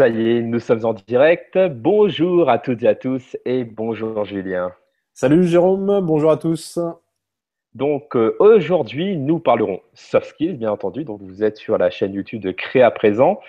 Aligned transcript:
Ça 0.00 0.08
y 0.08 0.30
est, 0.30 0.40
nous 0.40 0.60
sommes 0.60 0.86
en 0.86 0.94
direct. 0.94 1.58
Bonjour 1.58 2.48
à 2.48 2.58
toutes 2.58 2.82
et 2.84 2.88
à 2.88 2.94
tous 2.94 3.36
et 3.44 3.64
bonjour 3.64 4.24
Julien. 4.24 4.72
Salut 5.12 5.44
Jérôme, 5.44 6.00
bonjour 6.00 6.30
à 6.30 6.38
tous. 6.38 6.78
Donc 7.74 8.16
euh, 8.16 8.34
aujourd'hui, 8.38 9.18
nous 9.18 9.40
parlerons 9.40 9.82
soft 9.92 10.28
skills, 10.28 10.54
bien 10.54 10.72
entendu. 10.72 11.04
Donc 11.04 11.20
vous 11.20 11.44
êtes 11.44 11.58
sur 11.58 11.76
la 11.76 11.90
chaîne 11.90 12.14
YouTube 12.14 12.40
de 12.40 12.50
Créa 12.50 12.90
Présent 12.90 13.40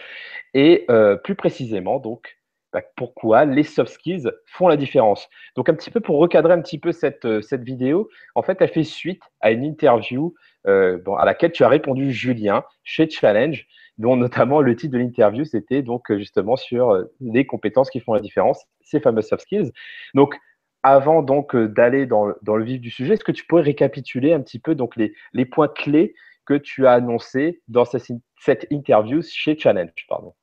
et 0.53 0.83
euh, 0.89 1.15
plus 1.15 1.35
précisément, 1.35 1.99
donc 1.99 2.37
bah, 2.73 2.81
pourquoi 2.97 3.45
les 3.45 3.63
soft 3.63 3.93
skills 3.93 4.29
font 4.45 4.67
la 4.67 4.75
différence. 4.75 5.29
Donc 5.55 5.69
un 5.69 5.73
petit 5.73 5.89
peu 5.89 6.01
pour 6.01 6.17
recadrer 6.17 6.51
un 6.51 6.61
petit 6.61 6.79
peu 6.79 6.91
cette, 6.91 7.23
euh, 7.23 7.41
cette 7.41 7.63
vidéo, 7.63 8.09
en 8.35 8.41
fait, 8.41 8.57
elle 8.59 8.67
fait 8.67 8.83
suite 8.83 9.23
à 9.39 9.51
une 9.51 9.63
interview 9.63 10.35
à 10.65 11.25
laquelle 11.25 11.53
tu 11.53 11.63
as 11.63 11.69
répondu 11.69 12.11
Julien 12.11 12.65
chez 12.83 13.09
Challenge 13.09 13.65
dont 14.01 14.17
notamment 14.17 14.61
le 14.61 14.75
titre 14.75 14.93
de 14.93 14.97
l'interview, 14.97 15.45
c'était 15.45 15.83
donc 15.83 16.11
justement 16.17 16.55
sur 16.55 16.91
euh, 16.91 17.05
les 17.21 17.45
compétences 17.45 17.89
qui 17.89 17.99
font 17.99 18.13
la 18.13 18.19
différence, 18.19 18.65
ces 18.81 18.99
fameuses 18.99 19.27
soft 19.27 19.43
skills. 19.43 19.71
Donc, 20.15 20.35
avant 20.83 21.21
donc 21.21 21.55
euh, 21.55 21.67
d'aller 21.67 22.07
dans, 22.07 22.25
le 22.25 22.63
vif 22.63 22.81
du 22.81 22.89
sujet, 22.89 23.13
est-ce 23.13 23.23
que 23.23 23.31
tu 23.31 23.45
pourrais 23.45 23.61
récapituler 23.61 24.33
un 24.33 24.41
petit 24.41 24.59
peu 24.59 24.73
donc 24.73 24.95
les, 24.95 25.13
les 25.33 25.45
points 25.45 25.67
clés 25.67 26.15
que 26.45 26.55
tu 26.55 26.87
as 26.87 26.93
annoncés 26.93 27.61
dans 27.67 27.85
cette, 27.85 28.07
cette 28.39 28.65
interview 28.71 29.21
chez 29.21 29.57
Challenge 29.57 29.93
pardon? 30.09 30.33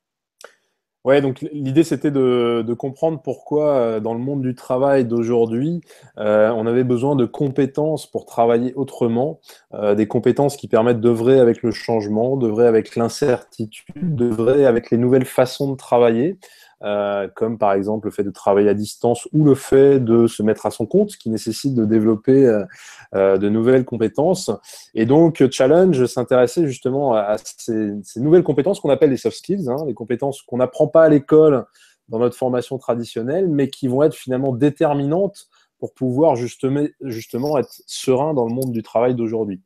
L'idée 1.52 1.84
c'était 1.84 2.10
de, 2.10 2.74
comprendre 2.74 3.20
pourquoi 3.22 3.74
euh, 3.74 4.00
dans 4.00 4.14
le 4.14 4.20
monde 4.20 4.42
du 4.42 4.54
travail 4.54 5.04
d'aujourd'hui, 5.04 5.80
euh, 6.18 6.50
on 6.50 6.66
avait 6.66 6.84
besoin 6.84 7.16
de 7.16 7.24
compétences 7.24 8.06
pour 8.06 8.26
travailler 8.26 8.74
autrement, 8.74 9.40
euh, 9.74 9.94
des 9.94 10.06
compétences 10.06 10.56
qui 10.56 10.68
permettent 10.68 11.00
d'œuvrer 11.00 11.40
avec 11.40 11.62
le 11.62 11.70
changement, 11.70 12.36
d'œuvrer 12.36 12.66
avec 12.66 12.94
l'incertitude, 12.94 14.16
d'œuvrer 14.16 14.66
avec 14.66 14.90
les 14.90 14.98
nouvelles 14.98 15.24
façons 15.24 15.72
de 15.72 15.76
travailler. 15.76 16.38
Euh, 16.84 17.26
comme 17.34 17.58
par 17.58 17.72
exemple 17.72 18.06
le 18.06 18.12
fait 18.12 18.22
de 18.22 18.30
travailler 18.30 18.68
à 18.68 18.74
distance 18.74 19.26
ou 19.32 19.44
le 19.44 19.56
fait 19.56 19.98
de 19.98 20.28
se 20.28 20.44
mettre 20.44 20.64
à 20.64 20.70
son 20.70 20.86
compte, 20.86 21.16
qui 21.16 21.28
nécessite 21.28 21.74
de 21.74 21.84
développer 21.84 22.46
euh, 22.46 22.64
euh, 23.16 23.36
de 23.36 23.48
nouvelles 23.48 23.84
compétences. 23.84 24.52
Et 24.94 25.04
donc, 25.04 25.42
Challenge 25.50 26.06
s'intéressait 26.06 26.66
justement 26.66 27.14
à, 27.14 27.36
ces, 27.38 27.94
nouvelles 28.16 28.44
compétences 28.44 28.78
qu'on 28.78 28.90
appelle 28.90 29.10
les 29.10 29.16
soft 29.16 29.38
skills, 29.38 29.68
hein, 29.68 29.84
les 29.88 29.94
compétences 29.94 30.42
qu'on 30.42 30.58
n'apprend 30.58 30.86
pas 30.86 31.02
à 31.04 31.08
l'école 31.08 31.64
dans 32.08 32.20
notre 32.20 32.36
formation 32.36 32.78
traditionnelle, 32.78 33.48
mais 33.48 33.68
qui 33.68 33.88
vont 33.88 34.04
être 34.04 34.14
finalement 34.14 34.52
déterminantes 34.52 35.48
pour 35.80 35.94
pouvoir 35.94 36.36
justement, 36.36 37.58
être 37.58 37.82
serein 37.86 38.34
dans 38.34 38.46
le 38.46 38.54
monde 38.54 38.72
du 38.72 38.82
travail 38.82 39.14
d'aujourd'hui. 39.14 39.60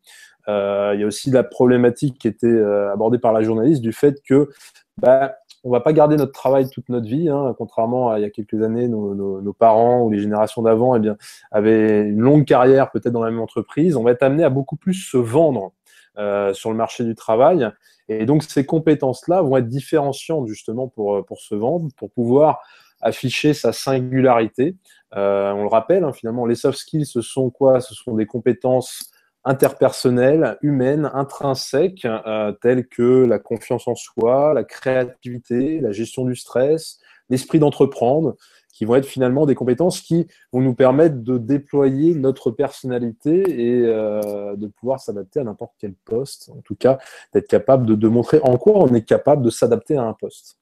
Il 0.48 0.96
y 0.98 1.04
a 1.04 1.06
aussi 1.06 1.30
la 1.30 1.44
problématique 1.44 2.18
qui 2.18 2.28
était 2.28 2.62
abordée 2.92 3.18
par 3.18 3.32
la 3.32 3.42
journaliste 3.42 3.80
du 3.80 3.92
fait 3.92 4.20
que 4.26 4.50
bah, 4.98 5.36
on 5.64 5.70
va 5.70 5.80
pas 5.80 5.92
garder 5.92 6.16
notre 6.16 6.32
travail 6.32 6.68
toute 6.68 6.88
notre 6.88 7.06
vie, 7.06 7.28
hein, 7.28 7.54
contrairement 7.56 8.10
à 8.10 8.18
il 8.18 8.22
y 8.22 8.24
a 8.24 8.30
quelques 8.30 8.62
années, 8.62 8.88
nos, 8.88 9.52
parents 9.52 10.02
ou 10.02 10.10
les 10.10 10.18
générations 10.18 10.62
d'avant, 10.62 10.96
eh 10.96 11.10
avaient 11.50 12.00
une 12.00 12.20
longue 12.20 12.44
carrière 12.44 12.90
peut-être 12.90 13.12
dans 13.12 13.22
la 13.22 13.30
même 13.30 13.40
entreprise. 13.40 13.96
On 13.96 14.02
va 14.02 14.10
être 14.10 14.22
amené 14.22 14.44
à 14.44 14.50
beaucoup 14.50 14.76
plus 14.76 14.94
se 14.94 15.16
vendre 15.16 15.72
euh, 16.18 16.52
sur 16.52 16.70
le 16.70 16.76
marché 16.76 17.04
du 17.04 17.14
travail. 17.14 17.70
Et 18.08 18.26
donc, 18.26 18.42
ces 18.42 18.66
compétences-là 18.66 19.42
vont 19.42 19.56
être 19.56 19.68
différenciantes 19.68 20.48
justement 20.48 20.88
pour, 20.88 21.24
pour 21.24 21.40
se 21.40 21.54
vendre, 21.54 21.88
pour 21.96 22.10
pouvoir 22.10 22.60
afficher 23.00 23.54
sa 23.54 23.72
singularité. 23.72 24.76
Euh, 25.16 25.52
on 25.52 25.62
le 25.62 25.68
rappelle, 25.68 26.04
hein, 26.04 26.12
finalement, 26.12 26.46
les 26.46 26.54
soft 26.54 26.78
skills, 26.78 27.06
ce 27.06 27.20
sont 27.20 27.50
quoi? 27.50 27.80
Ce 27.80 27.94
sont 27.94 28.14
des 28.14 28.26
compétences 28.26 29.11
interpersonnelles, 29.44 30.56
humaines, 30.62 31.10
intrinsèques, 31.14 32.04
euh, 32.04 32.52
telles 32.52 32.86
que 32.86 33.24
la 33.24 33.38
confiance 33.38 33.88
en 33.88 33.94
soi, 33.94 34.54
la 34.54 34.64
créativité, 34.64 35.80
la 35.80 35.92
gestion 35.92 36.24
du 36.24 36.36
stress, 36.36 36.98
l'esprit 37.28 37.58
d'entreprendre, 37.58 38.36
qui 38.72 38.84
vont 38.84 38.94
être 38.94 39.06
finalement 39.06 39.44
des 39.44 39.54
compétences 39.54 40.00
qui 40.00 40.26
vont 40.52 40.60
nous 40.60 40.74
permettre 40.74 41.16
de 41.16 41.38
déployer 41.38 42.14
notre 42.14 42.50
personnalité 42.50 43.42
et 43.48 43.82
euh, 43.84 44.56
de 44.56 44.66
pouvoir 44.66 44.98
s'adapter 44.98 45.40
à 45.40 45.44
n'importe 45.44 45.74
quel 45.78 45.94
poste. 46.04 46.50
En 46.56 46.62
tout 46.62 46.74
cas, 46.74 46.98
d'être 47.34 47.48
capable 47.48 47.86
de, 47.86 47.94
de 47.94 48.08
montrer 48.08 48.40
en 48.42 48.56
quoi 48.56 48.74
on 48.78 48.94
est 48.94 49.04
capable 49.04 49.42
de 49.42 49.50
s'adapter 49.50 49.96
à 49.96 50.02
un 50.02 50.14
poste. 50.14 50.61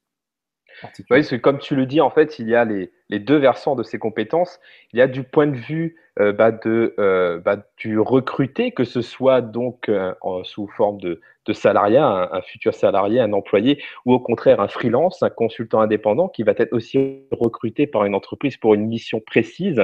Oui, 1.11 1.25
c'est 1.25 1.41
comme 1.41 1.59
tu 1.59 1.77
le 1.77 1.87
dis, 1.87 2.01
en 2.01 2.11
fait, 2.11 2.39
il 2.39 2.49
y 2.49 2.55
a 2.55 2.65
les, 2.65 2.91
deux 3.19 3.37
versants 3.37 3.77
de 3.77 3.83
ces 3.83 3.99
compétences. 3.99 4.61
Il 4.93 4.99
y 4.99 5.03
a 5.03 5.07
du 5.07 5.23
point 5.23 5.47
de 5.47 5.57
vue 5.57 5.97
euh, 6.19 6.33
bah, 6.33 6.53
de, 6.53 6.95
euh, 6.99 7.39
bah, 7.39 7.59
du 7.77 7.99
recruté, 7.99 8.73
que 8.73 8.85
ce 8.85 9.03
soit 9.03 9.41
donc 9.41 9.89
euh, 9.89 10.15
sous 10.45 10.69
forme 10.69 10.99
de, 11.01 11.21
de 11.47 11.53
salariat, 11.53 12.31
un, 12.33 12.43
futur 12.43 12.75
salarié, 12.75 13.21
un 13.21 13.33
employé, 13.33 13.83
ou 14.05 14.15
au 14.15 14.21
contraire 14.21 14.61
un 14.61 14.69
freelance, 14.69 15.23
un 15.23 15.31
consultant 15.31 15.81
indépendant 15.81 16.29
qui 16.29 16.43
va 16.43 16.53
être 16.57 16.73
aussi 16.73 17.21
recruté 17.31 17.87
par 17.87 18.05
une 18.05 18.15
entreprise 18.15 18.57
pour 18.57 18.75
une 18.75 18.87
mission 18.87 19.21
précise. 19.21 19.81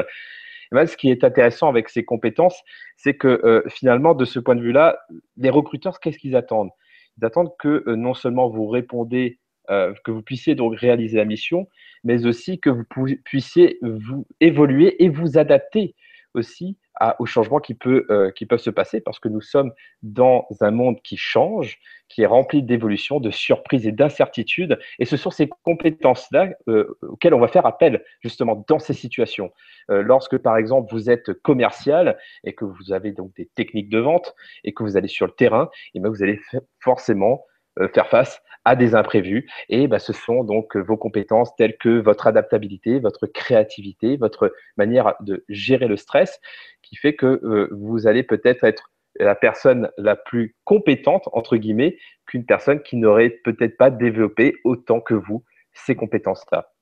Ben, 0.72 0.86
ce 0.86 0.96
qui 0.96 1.10
est 1.10 1.22
intéressant 1.22 1.68
avec 1.68 1.88
ces 1.88 2.04
compétences, 2.04 2.60
c'est 2.96 3.14
que 3.14 3.62
finalement, 3.68 4.14
de 4.14 4.24
ce 4.24 4.40
point 4.40 4.56
de 4.56 4.62
vue-là, 4.62 4.98
les 5.36 5.50
recruteurs, 5.50 6.00
qu'est-ce 6.00 6.18
qu'ils 6.18 6.34
attendent? 6.34 6.70
Ils 7.18 7.24
attendent 7.24 7.56
que 7.58 7.84
non 7.86 8.14
seulement 8.14 8.48
vous 8.48 8.66
répondez 8.66 9.38
euh, 9.70 9.94
que 10.04 10.10
vous 10.10 10.22
puissiez 10.22 10.54
donc 10.54 10.76
réaliser 10.76 11.16
la 11.16 11.24
mission, 11.24 11.68
mais 12.04 12.26
aussi 12.26 12.60
que 12.60 12.70
vous 12.70 12.84
puissiez 13.24 13.78
vous 13.82 14.26
évoluer 14.40 15.02
et 15.02 15.08
vous 15.08 15.38
adapter 15.38 15.94
aussi 16.34 16.76
aux 17.18 17.26
changements 17.26 17.60
qui, 17.60 17.74
peut, 17.74 18.06
euh, 18.08 18.30
qui 18.30 18.46
peuvent 18.46 18.60
se 18.60 18.70
passer 18.70 19.02
parce 19.02 19.18
que 19.18 19.28
nous 19.28 19.42
sommes 19.42 19.72
dans 20.02 20.46
un 20.60 20.70
monde 20.70 21.02
qui 21.02 21.18
change, 21.18 21.78
qui 22.08 22.22
est 22.22 22.26
rempli 22.26 22.62
d'évolutions, 22.62 23.20
de 23.20 23.30
surprises 23.30 23.86
et 23.86 23.92
d'incertitudes. 23.92 24.78
Et 24.98 25.04
ce 25.04 25.18
sont 25.18 25.30
ces 25.30 25.48
compétences-là 25.64 26.54
euh, 26.68 26.98
auxquelles 27.02 27.34
on 27.34 27.40
va 27.40 27.48
faire 27.48 27.66
appel 27.66 28.02
justement 28.20 28.64
dans 28.66 28.78
ces 28.78 28.94
situations. 28.94 29.52
lorsque, 29.88 30.38
par 30.38 30.56
exemple, 30.56 30.90
vous 30.90 31.10
êtes 31.10 31.34
commercial 31.42 32.18
et 32.44 32.54
que 32.54 32.64
vous 32.64 32.92
avez 32.92 33.12
donc 33.12 33.34
des 33.36 33.46
techniques 33.54 33.90
de 33.90 33.98
vente 33.98 34.34
et 34.64 34.72
que 34.72 34.82
vous 34.82 34.96
allez 34.96 35.08
sur 35.08 35.26
le 35.26 35.32
terrain, 35.32 35.68
et 35.94 36.00
bien 36.00 36.08
vous 36.08 36.22
allez 36.22 36.40
forcément 36.80 37.44
faire 37.92 38.08
face 38.08 38.42
à 38.66 38.74
des 38.74 38.94
imprévus. 38.94 39.48
Et 39.68 39.86
bah, 39.86 40.00
ce 40.00 40.12
sont 40.12 40.42
donc 40.42 40.76
vos 40.76 40.96
compétences 40.96 41.54
telles 41.56 41.78
que 41.78 42.00
votre 42.00 42.26
adaptabilité, 42.26 42.98
votre 42.98 43.26
créativité, 43.26 44.16
votre 44.16 44.52
manière 44.76 45.14
de 45.20 45.44
gérer 45.48 45.86
le 45.86 45.96
stress, 45.96 46.40
qui 46.82 46.96
fait 46.96 47.14
que 47.14 47.26
euh, 47.26 47.68
vous 47.70 48.06
allez 48.08 48.24
peut-être 48.24 48.64
être 48.64 48.90
la 49.18 49.36
personne 49.36 49.90
la 49.96 50.16
plus 50.16 50.56
compétente, 50.64 51.28
entre 51.32 51.56
guillemets, 51.56 51.96
qu'une 52.26 52.44
personne 52.44 52.82
qui 52.82 52.96
n'aurait 52.96 53.30
peut-être 53.30 53.76
pas 53.76 53.90
développé 53.90 54.56
autant 54.64 55.00
que 55.00 55.14
vous 55.14 55.44
ces 55.72 55.94
compétences-là. 55.94 56.72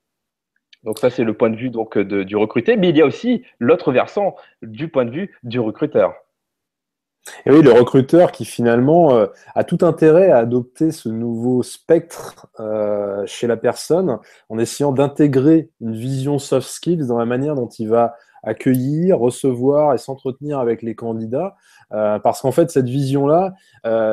Donc 0.84 0.98
ça, 0.98 1.10
c'est 1.10 1.24
le 1.24 1.34
point 1.34 1.50
de 1.50 1.56
vue 1.56 1.70
donc, 1.70 1.98
du 1.98 2.36
recruté, 2.36 2.76
mais 2.76 2.90
il 2.90 2.96
y 2.96 3.02
a 3.02 3.06
aussi 3.06 3.44
l'autre 3.58 3.92
versant 3.92 4.36
du 4.62 4.88
point 4.88 5.04
de 5.04 5.10
vue 5.10 5.38
du 5.42 5.60
recruteur. 5.60 6.14
Et 7.46 7.50
oui, 7.50 7.62
le 7.62 7.72
recruteur 7.72 8.32
qui 8.32 8.44
finalement 8.44 9.14
euh, 9.14 9.26
a 9.54 9.64
tout 9.64 9.78
intérêt 9.82 10.30
à 10.30 10.38
adopter 10.38 10.92
ce 10.92 11.08
nouveau 11.08 11.62
spectre 11.62 12.46
euh, 12.60 13.24
chez 13.26 13.46
la 13.46 13.56
personne 13.56 14.18
en 14.48 14.58
essayant 14.58 14.92
d'intégrer 14.92 15.70
une 15.80 15.94
vision 15.94 16.38
soft 16.38 16.68
skills 16.68 17.06
dans 17.06 17.18
la 17.18 17.24
manière 17.24 17.54
dont 17.54 17.68
il 17.68 17.88
va 17.88 18.14
accueillir, 18.46 19.18
recevoir 19.18 19.94
et 19.94 19.98
s'entretenir 19.98 20.58
avec 20.58 20.82
les 20.82 20.94
candidats. 20.94 21.56
Euh, 21.92 22.18
parce 22.18 22.42
qu'en 22.42 22.52
fait, 22.52 22.70
cette 22.70 22.90
vision-là, 22.90 23.54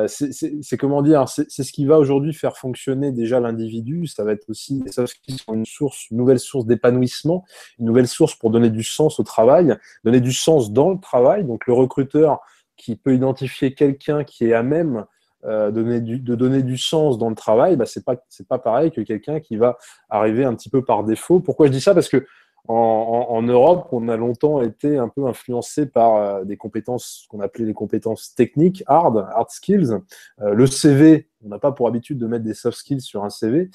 c'est 0.06 0.78
comment 0.78 1.02
dire, 1.02 1.28
c'est 1.28 1.50
ce 1.50 1.70
qui 1.70 1.84
va 1.84 1.98
aujourd'hui 1.98 2.32
faire 2.32 2.56
fonctionner 2.56 3.12
déjà 3.12 3.40
l'individu. 3.40 4.06
Ça 4.06 4.24
va 4.24 4.32
être 4.32 4.48
aussi 4.48 4.82
les 4.86 4.92
soft 4.92 5.16
skills 5.16 5.36
sont 5.36 5.52
une 5.52 5.66
source, 5.66 6.08
une 6.10 6.16
nouvelle 6.16 6.38
source 6.38 6.64
d'épanouissement, 6.64 7.44
une 7.78 7.84
nouvelle 7.84 8.08
source 8.08 8.34
pour 8.34 8.50
donner 8.50 8.70
du 8.70 8.82
sens 8.82 9.20
au 9.20 9.22
travail, 9.22 9.76
donner 10.02 10.20
du 10.20 10.32
sens 10.32 10.72
dans 10.72 10.88
le 10.88 10.98
travail. 10.98 11.44
Donc 11.44 11.66
le 11.66 11.74
recruteur 11.74 12.40
qui 12.76 12.96
peut 12.96 13.14
identifier 13.14 13.74
quelqu'un 13.74 14.24
qui 14.24 14.46
est 14.46 14.54
à 14.54 14.62
même 14.62 15.04
euh, 15.44 15.72
de 15.72 16.34
donner 16.36 16.62
du 16.62 16.78
sens 16.78 17.18
dans 17.18 17.28
le 17.28 17.34
travail, 17.34 17.74
bah, 17.74 17.84
c'est 17.84 18.04
pas 18.04 18.14
pas 18.48 18.58
pareil 18.60 18.92
que 18.92 19.00
quelqu'un 19.00 19.40
qui 19.40 19.56
va 19.56 19.76
arriver 20.08 20.44
un 20.44 20.54
petit 20.54 20.70
peu 20.70 20.84
par 20.84 21.02
défaut. 21.02 21.40
Pourquoi 21.40 21.66
je 21.66 21.72
dis 21.72 21.80
ça? 21.80 21.94
Parce 21.94 22.08
que 22.08 22.24
en, 22.68 23.42
Europe, 23.42 23.88
on 23.90 24.06
a 24.08 24.16
longtemps 24.16 24.62
été 24.62 24.96
un 24.96 25.08
peu 25.08 25.26
influencé 25.26 25.86
par 25.86 26.14
euh, 26.14 26.44
des 26.44 26.56
compétences 26.56 27.26
qu'on 27.28 27.40
appelait 27.40 27.64
les 27.64 27.74
compétences 27.74 28.36
techniques, 28.36 28.84
hard, 28.86 29.26
hard 29.34 29.50
skills. 29.50 29.98
Euh, 30.40 30.54
le 30.54 30.66
CV, 30.68 31.28
on 31.44 31.48
n'a 31.48 31.58
pas 31.58 31.72
pour 31.72 31.88
habitude 31.88 32.18
de 32.18 32.26
mettre 32.28 32.44
des 32.44 32.54
soft 32.54 32.78
skills 32.78 33.00
sur 33.00 33.24
un 33.24 33.30
CV. 33.30 33.68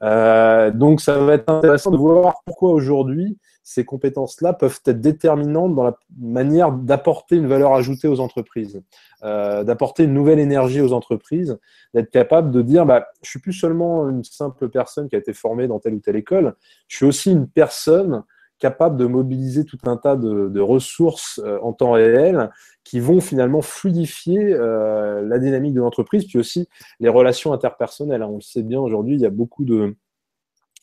Donc, 0.00 1.02
ça 1.02 1.18
va 1.18 1.34
être 1.34 1.50
intéressant 1.50 1.90
de 1.90 1.98
voir 1.98 2.36
pourquoi 2.46 2.70
aujourd'hui 2.70 3.36
ces 3.70 3.84
compétences-là 3.84 4.52
peuvent 4.52 4.80
être 4.84 5.00
déterminantes 5.00 5.76
dans 5.76 5.84
la 5.84 5.96
manière 6.18 6.72
d'apporter 6.72 7.36
une 7.36 7.46
valeur 7.46 7.72
ajoutée 7.72 8.08
aux 8.08 8.18
entreprises, 8.18 8.82
euh, 9.22 9.62
d'apporter 9.62 10.02
une 10.02 10.12
nouvelle 10.12 10.40
énergie 10.40 10.80
aux 10.80 10.92
entreprises, 10.92 11.56
d'être 11.94 12.10
capable 12.10 12.50
de 12.50 12.62
dire 12.62 12.84
bah, 12.84 13.06
je 13.22 13.30
suis 13.30 13.38
plus 13.38 13.52
seulement 13.52 14.08
une 14.08 14.24
simple 14.24 14.68
personne 14.70 15.08
qui 15.08 15.14
a 15.14 15.20
été 15.20 15.32
formée 15.32 15.68
dans 15.68 15.78
telle 15.78 15.94
ou 15.94 16.00
telle 16.00 16.16
école, 16.16 16.56
je 16.88 16.96
suis 16.96 17.06
aussi 17.06 17.30
une 17.30 17.46
personne 17.46 18.24
capable 18.58 18.96
de 18.96 19.06
mobiliser 19.06 19.64
tout 19.64 19.78
un 19.84 19.96
tas 19.96 20.16
de, 20.16 20.60
ressources 20.60 21.40
euh, 21.44 21.60
en 21.62 21.72
temps 21.72 21.92
réel 21.92 22.50
qui 22.82 22.98
vont 22.98 23.20
finalement 23.20 23.62
fluidifier 23.62 24.52
euh, 24.52 25.22
la 25.22 25.38
dynamique 25.38 25.74
de 25.74 25.80
l'entreprise, 25.80 26.24
puis 26.26 26.40
aussi 26.40 26.68
les 26.98 27.08
relations 27.08 27.52
interpersonnelles. 27.52 28.24
On 28.24 28.34
le 28.34 28.40
sait 28.40 28.64
bien 28.64 28.80
aujourd'hui, 28.80 29.14
il 29.14 29.20
y 29.20 29.26
a 29.26 29.30
beaucoup 29.30 29.64
de, 29.64 29.94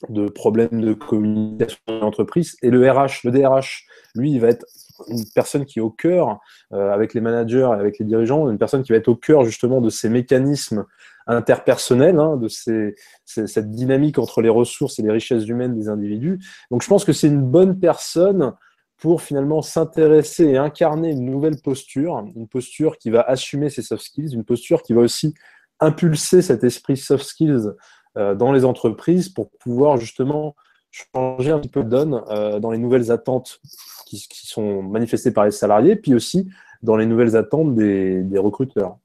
de 0.09 0.27
problèmes 0.27 0.81
de 0.81 0.94
communication 0.94 1.79
dans 1.88 1.99
l'entreprise. 1.99 2.55
Et 2.61 2.69
le 2.69 2.89
RH, 2.89 3.23
le 3.23 3.31
DRH, 3.31 3.85
lui, 4.15 4.31
il 4.31 4.39
va 4.39 4.49
être 4.49 4.65
une 5.07 5.25
personne 5.33 5.65
qui 5.65 5.79
est 5.79 5.81
au 5.81 5.89
cœur, 5.89 6.39
euh, 6.73 6.91
avec 6.91 7.13
les 7.13 7.21
managers 7.21 7.69
et 7.71 7.79
avec 7.79 7.99
les 7.99 8.05
dirigeants, 8.05 8.49
une 8.49 8.57
personne 8.57 8.83
qui 8.83 8.91
va 8.91 8.97
être 8.97 9.07
au 9.07 9.15
cœur 9.15 9.44
justement 9.44 9.81
de 9.81 9.89
ces 9.89 10.09
mécanismes 10.09 10.85
interpersonnels, 11.27 12.19
hein, 12.19 12.38
de 12.38 12.47
ces, 12.47 12.95
cette 13.25 13.71
dynamique 13.71 14.17
entre 14.17 14.41
les 14.41 14.49
ressources 14.49 14.97
et 14.99 15.01
les 15.01 15.11
richesses 15.11 15.45
humaines 15.47 15.75
des 15.75 15.89
individus. 15.89 16.39
Donc 16.71 16.83
je 16.83 16.88
pense 16.88 17.03
que 17.03 17.13
c'est 17.13 17.27
une 17.27 17.41
bonne 17.41 17.79
personne 17.79 18.53
pour 18.97 19.21
finalement 19.21 19.61
s'intéresser 19.61 20.45
et 20.45 20.57
incarner 20.57 21.11
une 21.11 21.25
nouvelle 21.25 21.61
posture, 21.61 22.25
une 22.35 22.47
posture 22.47 22.97
qui 22.97 23.11
va 23.11 23.21
assumer 23.21 23.69
ses 23.69 23.83
soft 23.83 24.03
skills, 24.03 24.33
une 24.33 24.44
posture 24.44 24.81
qui 24.81 24.94
va 24.94 25.01
aussi 25.01 25.35
impulser 25.79 26.41
cet 26.41 26.63
esprit 26.63 26.97
soft 26.97 27.23
skills 27.23 27.73
dans 28.18 28.52
les 28.52 28.66
entreprises 28.66 29.30
pour 29.30 29.50
pouvoir 29.52 29.98
justement 29.98 30.56
changer 30.92 31.52
un 31.52 31.60
petit 31.60 31.69
peu 31.69 31.84
de 31.84 31.90
donne 31.90 32.24
euh, 32.30 32.60
dans 32.60 32.72
les 32.72 32.78
nouvelles 32.78 33.12
attentes 33.12 33.60
qui, 34.06 34.25
sont 34.48 34.81
manifestées 34.81 35.31
par 35.31 35.46
les 35.46 35.52
salariés, 35.52 35.96
puis 35.96 36.14
aussi 36.14 36.50
dans 36.81 36.96
les 36.96 37.06
nouvelles 37.06 37.36
attentes 37.36 37.75
des, 37.75 38.38
recruteurs. 38.38 38.98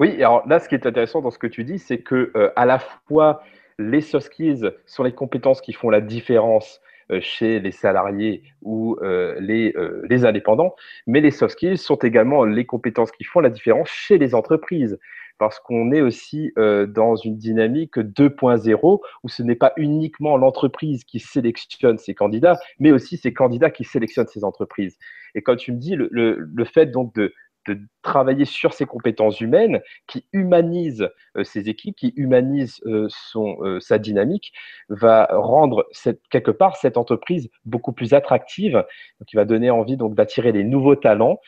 Oui, 0.00 0.16
alors 0.16 0.46
là, 0.48 0.58
ce 0.58 0.68
qui 0.68 0.74
est 0.74 0.86
intéressant 0.86 1.20
dans 1.20 1.30
ce 1.30 1.38
que 1.38 1.46
tu 1.46 1.62
dis, 1.62 1.78
c'est 1.78 1.98
que 1.98 2.32
euh, 2.34 2.50
à 2.56 2.66
la 2.66 2.80
fois 2.80 3.42
les 3.78 4.00
soft 4.00 4.26
skills 4.26 4.70
sont 4.86 5.04
les 5.04 5.12
compétences 5.12 5.60
qui 5.60 5.72
font 5.72 5.90
la 5.90 6.00
différence 6.00 6.80
chez 7.20 7.60
les 7.60 7.72
salariés 7.72 8.44
ou 8.62 8.96
les, 9.02 9.74
les 10.08 10.24
indépendants, 10.24 10.74
mais 11.06 11.20
les 11.20 11.32
soft 11.32 11.52
skills 11.52 11.76
sont 11.76 11.96
également 11.96 12.44
les 12.44 12.64
compétences 12.64 13.10
qui 13.10 13.24
font 13.24 13.40
la 13.40 13.50
différence 13.50 13.88
chez 13.88 14.16
les 14.16 14.34
entreprises 14.34 14.98
parce 15.38 15.58
qu'on 15.60 15.92
est 15.92 16.00
aussi 16.00 16.52
euh, 16.58 16.86
dans 16.86 17.16
une 17.16 17.36
dynamique 17.36 17.96
2.0 17.96 19.00
où 19.22 19.28
ce 19.28 19.42
n'est 19.42 19.56
pas 19.56 19.72
uniquement 19.76 20.36
l'entreprise 20.36 21.04
qui 21.04 21.20
sélectionne 21.20 21.98
ses 21.98 22.14
candidats, 22.14 22.58
mais 22.78 22.92
aussi 22.92 23.16
ces 23.16 23.32
candidats 23.32 23.70
qui 23.70 23.84
sélectionnent 23.84 24.28
ces 24.28 24.44
entreprises. 24.44 24.96
Et 25.34 25.42
comme 25.42 25.56
tu 25.56 25.72
me 25.72 25.78
dis, 25.78 25.96
le, 25.96 26.08
le 26.10 26.64
fait 26.64 26.86
donc 26.86 27.14
de 27.14 27.34
de 27.66 27.78
travailler 28.02 28.44
sur 28.44 28.72
ses 28.72 28.86
compétences 28.86 29.40
humaines, 29.40 29.80
qui 30.06 30.26
humanise 30.32 31.08
euh, 31.36 31.44
ses 31.44 31.68
équipes, 31.68 31.96
qui 31.96 32.12
humanise 32.16 32.80
euh, 32.86 33.06
son, 33.08 33.56
euh, 33.62 33.80
sa 33.80 33.98
dynamique, 33.98 34.52
va 34.88 35.28
rendre 35.30 35.88
quelque 36.30 36.50
part 36.50 36.76
cette 36.76 36.96
entreprise 36.96 37.50
beaucoup 37.64 37.92
plus 37.92 38.14
attractive, 38.14 38.84
qui 39.26 39.36
va 39.36 39.44
donner 39.44 39.70
envie 39.70 39.96
donc 39.96 40.14
d'attirer 40.14 40.52
des 40.52 40.64
nouveaux 40.64 40.96
talents, 40.96 41.40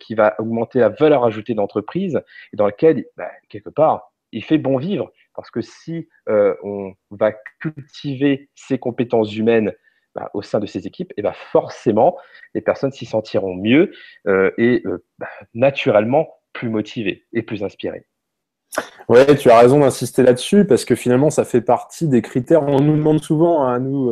qui 0.00 0.14
va 0.14 0.34
augmenter 0.38 0.80
la 0.80 0.88
valeur 0.88 1.24
ajoutée 1.24 1.52
de 1.52 1.58
l'entreprise, 1.58 2.20
et 2.52 2.56
dans 2.56 2.66
lequel, 2.66 3.06
bah, 3.16 3.30
quelque 3.48 3.70
part, 3.70 4.12
il 4.32 4.44
fait 4.44 4.58
bon 4.58 4.76
vivre. 4.76 5.12
Parce 5.34 5.50
que 5.50 5.60
si 5.60 6.08
on 6.26 6.94
va 7.10 7.32
cultiver 7.60 8.50
ses 8.54 8.78
compétences 8.78 9.34
humaines 9.36 9.72
bah, 10.14 10.28
au 10.34 10.42
sein 10.42 10.58
de 10.58 10.66
ces 10.66 10.88
équipes, 10.88 11.12
et 11.16 11.22
bah, 11.22 11.34
forcément, 11.52 12.16
les 12.54 12.60
personnes 12.60 12.90
s'y 12.90 13.06
sentiront 13.06 13.54
mieux 13.54 13.92
euh, 14.26 14.50
et 14.58 14.82
euh, 14.86 15.04
bah, 15.18 15.28
naturellement 15.54 16.28
plus 16.52 16.68
motivées 16.68 17.26
et 17.32 17.42
plus 17.42 17.62
inspirées. 17.62 18.06
Oui, 19.08 19.20
tu 19.38 19.50
as 19.50 19.58
raison 19.58 19.80
d'insister 19.80 20.24
là-dessus 20.24 20.64
parce 20.64 20.84
que 20.84 20.96
finalement, 20.96 21.30
ça 21.30 21.44
fait 21.44 21.60
partie 21.60 22.08
des 22.08 22.22
critères. 22.22 22.64
On 22.64 22.80
nous 22.80 22.96
demande 22.96 23.22
souvent, 23.22 23.64
à 23.64 23.70
hein, 23.70 23.80
nous, 23.80 24.10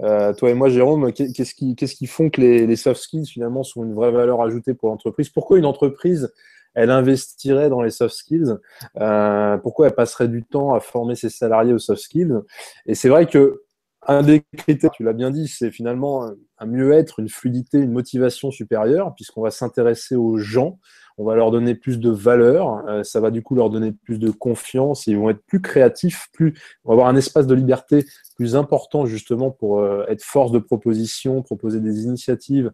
euh, 0.00 0.32
toi 0.34 0.50
et 0.50 0.54
moi, 0.54 0.70
Jérôme, 0.70 1.12
qu'est-ce 1.12 1.54
qui, 1.54 1.76
qu'est-ce 1.76 1.94
qui 1.94 2.06
font 2.06 2.30
que 2.30 2.40
les, 2.40 2.76
soft 2.76 3.00
skills 3.00 3.26
finalement 3.26 3.62
sont 3.62 3.84
une 3.84 3.94
vraie 3.94 4.10
valeur 4.10 4.40
ajoutée 4.40 4.72
pour 4.72 4.88
l'entreprise? 4.88 5.28
Pourquoi 5.28 5.58
une 5.58 5.66
entreprise 5.66 6.32
elle 6.74 6.90
investirait 6.90 7.70
dans 7.70 7.80
les 7.80 7.90
soft 7.90 8.14
skills? 8.14 8.56
Pourquoi 9.62 9.86
elle 9.86 9.94
passerait 9.94 10.28
du 10.28 10.44
temps 10.44 10.74
à 10.74 10.80
former 10.80 11.14
ses 11.14 11.30
salariés 11.30 11.72
aux 11.72 11.78
soft 11.78 12.02
skills? 12.02 12.34
Et 12.84 12.94
c'est 12.94 13.08
vrai 13.08 13.26
que 13.26 13.65
un 14.06 14.22
des 14.22 14.42
critères, 14.56 14.90
tu 14.90 15.02
l'as 15.02 15.12
bien 15.12 15.30
dit, 15.30 15.48
c'est 15.48 15.70
finalement 15.70 16.30
un 16.58 16.66
mieux-être, 16.66 17.20
une 17.20 17.28
fluidité, 17.28 17.78
une 17.78 17.92
motivation 17.92 18.50
supérieure, 18.50 19.14
puisqu'on 19.14 19.42
va 19.42 19.50
s'intéresser 19.50 20.16
aux 20.16 20.38
gens, 20.38 20.78
on 21.18 21.24
va 21.24 21.34
leur 21.34 21.50
donner 21.50 21.74
plus 21.74 21.98
de 21.98 22.10
valeur, 22.10 22.84
euh, 22.88 23.02
ça 23.02 23.20
va 23.20 23.30
du 23.30 23.42
coup 23.42 23.54
leur 23.54 23.70
donner 23.70 23.92
plus 23.92 24.18
de 24.18 24.30
confiance, 24.30 25.06
ils 25.06 25.16
vont 25.16 25.30
être 25.30 25.44
plus 25.46 25.62
créatifs, 25.62 26.28
plus, 26.32 26.54
on 26.84 26.90
va 26.90 26.94
avoir 26.94 27.08
un 27.08 27.16
espace 27.16 27.46
de 27.46 27.54
liberté 27.54 28.04
plus 28.36 28.54
important 28.54 29.06
justement 29.06 29.50
pour 29.50 29.80
euh, 29.80 30.04
être 30.08 30.22
force 30.22 30.52
de 30.52 30.58
proposition, 30.58 31.42
proposer 31.42 31.80
des 31.80 32.04
initiatives, 32.04 32.70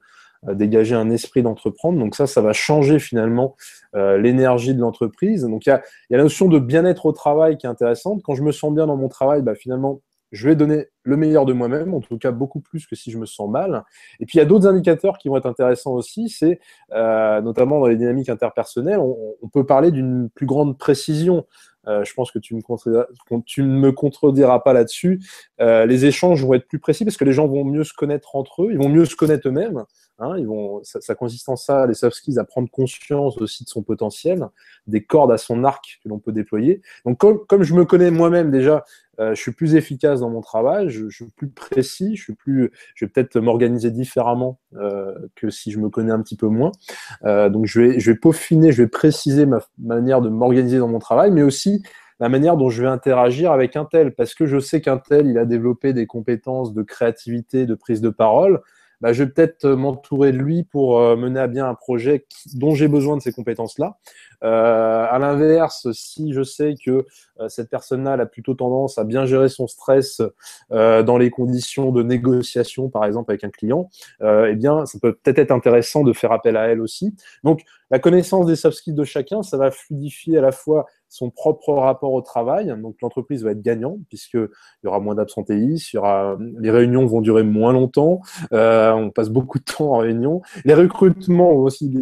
euh, 0.48 0.54
dégager 0.54 0.96
un 0.96 1.10
esprit 1.10 1.42
d'entreprendre. 1.42 2.00
Donc 2.00 2.16
ça, 2.16 2.26
ça 2.26 2.40
va 2.40 2.52
changer 2.52 2.98
finalement 2.98 3.56
l'énergie 3.94 4.74
de 4.74 4.80
l'entreprise. 4.80 5.42
Donc 5.42 5.66
il 5.66 5.68
y 5.68 5.72
a, 5.72 5.82
la 6.08 6.22
notion 6.22 6.48
de 6.48 6.58
bien-être 6.58 7.04
au 7.04 7.12
travail 7.12 7.58
qui 7.58 7.66
est 7.66 7.68
intéressante. 7.68 8.22
Quand 8.24 8.34
je 8.34 8.42
me 8.42 8.50
sens 8.50 8.72
bien 8.72 8.86
dans 8.86 8.96
mon 8.96 9.08
travail, 9.08 9.42
bah, 9.42 9.54
finalement, 9.54 10.00
je 10.32 10.48
vais 10.48 10.56
donner 10.56 10.86
le 11.04 11.16
meilleur 11.16 11.44
de 11.44 11.52
moi-même, 11.52 11.94
en 11.94 12.00
tout 12.00 12.18
cas 12.18 12.32
beaucoup 12.32 12.60
plus 12.60 12.86
que 12.86 12.96
si 12.96 13.10
je 13.10 13.18
me 13.18 13.26
sens 13.26 13.48
mal. 13.50 13.84
Et 14.18 14.26
puis 14.26 14.36
il 14.36 14.40
y 14.40 14.42
a 14.42 14.46
d'autres 14.46 14.66
indicateurs 14.66 15.18
qui 15.18 15.28
vont 15.28 15.36
être 15.36 15.46
intéressants 15.46 15.92
aussi, 15.92 16.28
c'est 16.28 16.58
euh, 16.92 17.40
notamment 17.42 17.80
dans 17.80 17.86
les 17.86 17.96
dynamiques 17.96 18.30
interpersonnelles, 18.30 18.98
on, 18.98 19.48
peut 19.52 19.66
parler 19.66 19.90
d'une 19.90 20.30
plus 20.30 20.46
grande 20.46 20.78
précision. 20.78 21.44
Euh, 21.86 22.04
je 22.04 22.14
pense 22.14 22.30
que 22.30 22.38
tu, 22.38 22.54
ne 22.54 23.64
me 23.64 23.92
contrediras 23.92 24.60
pas 24.60 24.72
là-dessus. 24.72 25.20
Euh, 25.60 25.84
les 25.84 26.06
échanges 26.06 26.42
vont 26.44 26.54
être 26.54 26.66
plus 26.66 26.78
précis 26.78 27.04
parce 27.04 27.16
que 27.16 27.24
les 27.24 27.32
gens 27.32 27.46
vont 27.46 27.64
mieux 27.64 27.84
se 27.84 27.92
connaître 27.92 28.34
entre 28.36 28.62
eux, 28.62 28.68
ils 28.70 28.78
vont 28.78 28.88
mieux 28.88 29.04
se 29.04 29.16
connaître 29.16 29.48
eux-mêmes. 29.48 29.84
Hein, 30.22 30.36
ils 30.38 30.46
vont, 30.46 30.80
ça, 30.84 31.14
consiste 31.16 31.48
en 31.48 31.56
ça, 31.56 31.84
les 31.86 31.94
soft 31.94 32.16
skills, 32.16 32.38
à 32.38 32.44
prendre 32.44 32.70
conscience 32.70 33.38
aussi 33.38 33.64
de 33.64 33.68
son 33.68 33.82
potentiel, 33.82 34.46
des 34.86 35.02
cordes 35.02 35.32
à 35.32 35.36
son 35.36 35.64
arc 35.64 35.98
que 36.02 36.08
l'on 36.08 36.20
peut 36.20 36.30
déployer. 36.30 36.80
Donc, 37.04 37.18
comme, 37.18 37.44
comme 37.46 37.64
je 37.64 37.74
me 37.74 37.84
connais 37.84 38.12
moi-même 38.12 38.52
déjà, 38.52 38.84
euh, 39.18 39.34
je 39.34 39.40
suis 39.40 39.50
plus 39.50 39.74
efficace 39.74 40.20
dans 40.20 40.30
mon 40.30 40.40
travail, 40.40 40.90
je, 40.90 41.08
suis 41.08 41.26
plus 41.36 41.48
précis, 41.48 42.14
je 42.14 42.22
suis 42.22 42.34
plus, 42.34 42.70
je 42.94 43.04
vais 43.04 43.10
peut-être 43.10 43.36
m'organiser 43.40 43.90
différemment 43.90 44.60
euh, 44.76 45.12
que 45.34 45.50
si 45.50 45.72
je 45.72 45.80
me 45.80 45.88
connais 45.88 46.12
un 46.12 46.22
petit 46.22 46.36
peu 46.36 46.46
moins. 46.46 46.70
Euh, 47.24 47.48
donc, 47.48 47.66
je 47.66 47.80
vais, 47.80 47.98
je 47.98 48.12
vais 48.12 48.16
peaufiner, 48.16 48.70
je 48.70 48.82
vais 48.82 48.88
préciser 48.88 49.44
ma 49.44 49.58
manière 49.78 50.20
de 50.20 50.28
m'organiser 50.28 50.78
dans 50.78 50.88
mon 50.88 51.00
travail, 51.00 51.32
mais 51.32 51.42
aussi 51.42 51.82
la 52.20 52.28
manière 52.28 52.56
dont 52.56 52.70
je 52.70 52.80
vais 52.80 52.88
interagir 52.88 53.50
avec 53.50 53.74
un 53.74 53.86
tel, 53.86 54.14
parce 54.14 54.36
que 54.36 54.46
je 54.46 54.60
sais 54.60 54.80
qu'un 54.80 54.98
tel, 54.98 55.26
il 55.26 55.36
a 55.38 55.46
développé 55.46 55.92
des 55.92 56.06
compétences 56.06 56.72
de 56.72 56.82
créativité, 56.84 57.66
de 57.66 57.74
prise 57.74 58.00
de 58.00 58.10
parole. 58.10 58.60
Bah, 59.02 59.12
je 59.12 59.24
vais 59.24 59.30
peut-être 59.30 59.66
m'entourer 59.68 60.30
de 60.30 60.38
lui 60.38 60.62
pour 60.62 61.00
euh, 61.00 61.16
mener 61.16 61.40
à 61.40 61.48
bien 61.48 61.68
un 61.68 61.74
projet 61.74 62.24
dont 62.54 62.76
j'ai 62.76 62.86
besoin 62.86 63.16
de 63.16 63.22
ces 63.22 63.32
compétences-là. 63.32 63.98
Euh, 64.44 65.06
à 65.10 65.18
l'inverse, 65.18 65.88
si 65.92 66.32
je 66.32 66.44
sais 66.44 66.76
que 66.82 67.04
euh, 67.40 67.48
cette 67.48 67.68
personne-là 67.68 68.12
a 68.12 68.26
plutôt 68.26 68.54
tendance 68.54 68.98
à 68.98 69.04
bien 69.04 69.26
gérer 69.26 69.48
son 69.48 69.66
stress 69.66 70.22
dans 70.70 71.18
les 71.18 71.30
conditions 71.30 71.90
de 71.90 72.02
négociation, 72.04 72.88
par 72.88 73.04
exemple 73.04 73.32
avec 73.32 73.42
un 73.42 73.50
client, 73.50 73.90
eh 74.22 74.54
bien, 74.54 74.86
ça 74.86 74.98
peut 75.00 75.14
peut-être 75.14 75.38
être 75.38 75.50
intéressant 75.50 76.04
de 76.04 76.12
faire 76.12 76.30
appel 76.30 76.56
à 76.56 76.68
elle 76.68 76.80
aussi. 76.80 77.14
Donc, 77.42 77.62
la 77.92 77.98
connaissance 77.98 78.46
des 78.46 78.56
soft 78.56 78.88
de 78.88 79.04
chacun, 79.04 79.42
ça 79.42 79.58
va 79.58 79.70
fluidifier 79.70 80.38
à 80.38 80.40
la 80.40 80.50
fois 80.50 80.86
son 81.10 81.28
propre 81.28 81.74
rapport 81.74 82.14
au 82.14 82.22
travail. 82.22 82.74
Donc 82.80 82.96
l'entreprise 83.02 83.44
va 83.44 83.50
être 83.50 83.60
gagnante 83.60 83.98
puisqu'il 84.08 84.48
y 84.82 84.86
aura 84.86 84.98
moins 84.98 85.14
d'absentéisme, 85.14 86.00
les 86.58 86.70
réunions 86.70 87.04
vont 87.04 87.20
durer 87.20 87.42
moins 87.42 87.74
longtemps, 87.74 88.20
euh, 88.54 88.92
on 88.92 89.10
passe 89.10 89.28
beaucoup 89.28 89.58
de 89.58 89.64
temps 89.64 89.92
en 89.92 89.98
réunion. 89.98 90.40
Les 90.64 90.72
recrutements 90.72 91.52
vont 91.52 91.64
aussi 91.64 91.92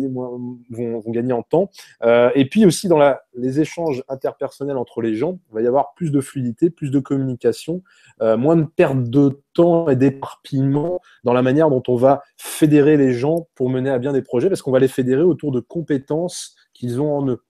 gagner 1.08 1.32
en 1.32 1.42
temps. 1.42 1.70
Euh, 2.04 2.30
et 2.36 2.48
puis 2.48 2.64
aussi 2.64 2.86
dans 2.86 2.98
la, 2.98 3.22
les 3.34 3.60
échanges 3.60 4.02
interpersonnels 4.08 4.76
entre 4.76 5.02
les 5.02 5.14
gens, 5.14 5.38
il 5.50 5.54
va 5.54 5.62
y 5.62 5.66
avoir 5.66 5.94
plus 5.94 6.10
de 6.10 6.20
fluidité, 6.20 6.70
plus 6.70 6.90
de 6.90 6.98
communication, 6.98 7.82
euh, 8.22 8.36
moins 8.36 8.56
de 8.56 8.64
perte 8.64 9.04
de 9.04 9.40
temps 9.54 9.88
et 9.88 9.96
d'éparpillement 9.96 11.00
dans 11.24 11.32
la 11.32 11.42
manière 11.42 11.70
dont 11.70 11.82
on 11.88 11.96
va 11.96 12.22
fédérer 12.36 12.96
les 12.96 13.12
gens 13.12 13.48
pour 13.54 13.70
mener 13.70 13.90
à 13.90 13.98
bien 13.98 14.12
des 14.12 14.22
projets 14.22 14.48
parce 14.48 14.62
qu'on 14.62 14.72
va 14.72 14.80
les 14.80 14.88
fédérer 14.88 15.22
autour 15.22 15.52
de 15.52 15.60
compétences 15.60 16.56
qu'ils 16.72 17.00
ont 17.00 17.16
en 17.16 17.28
eux 17.28 17.42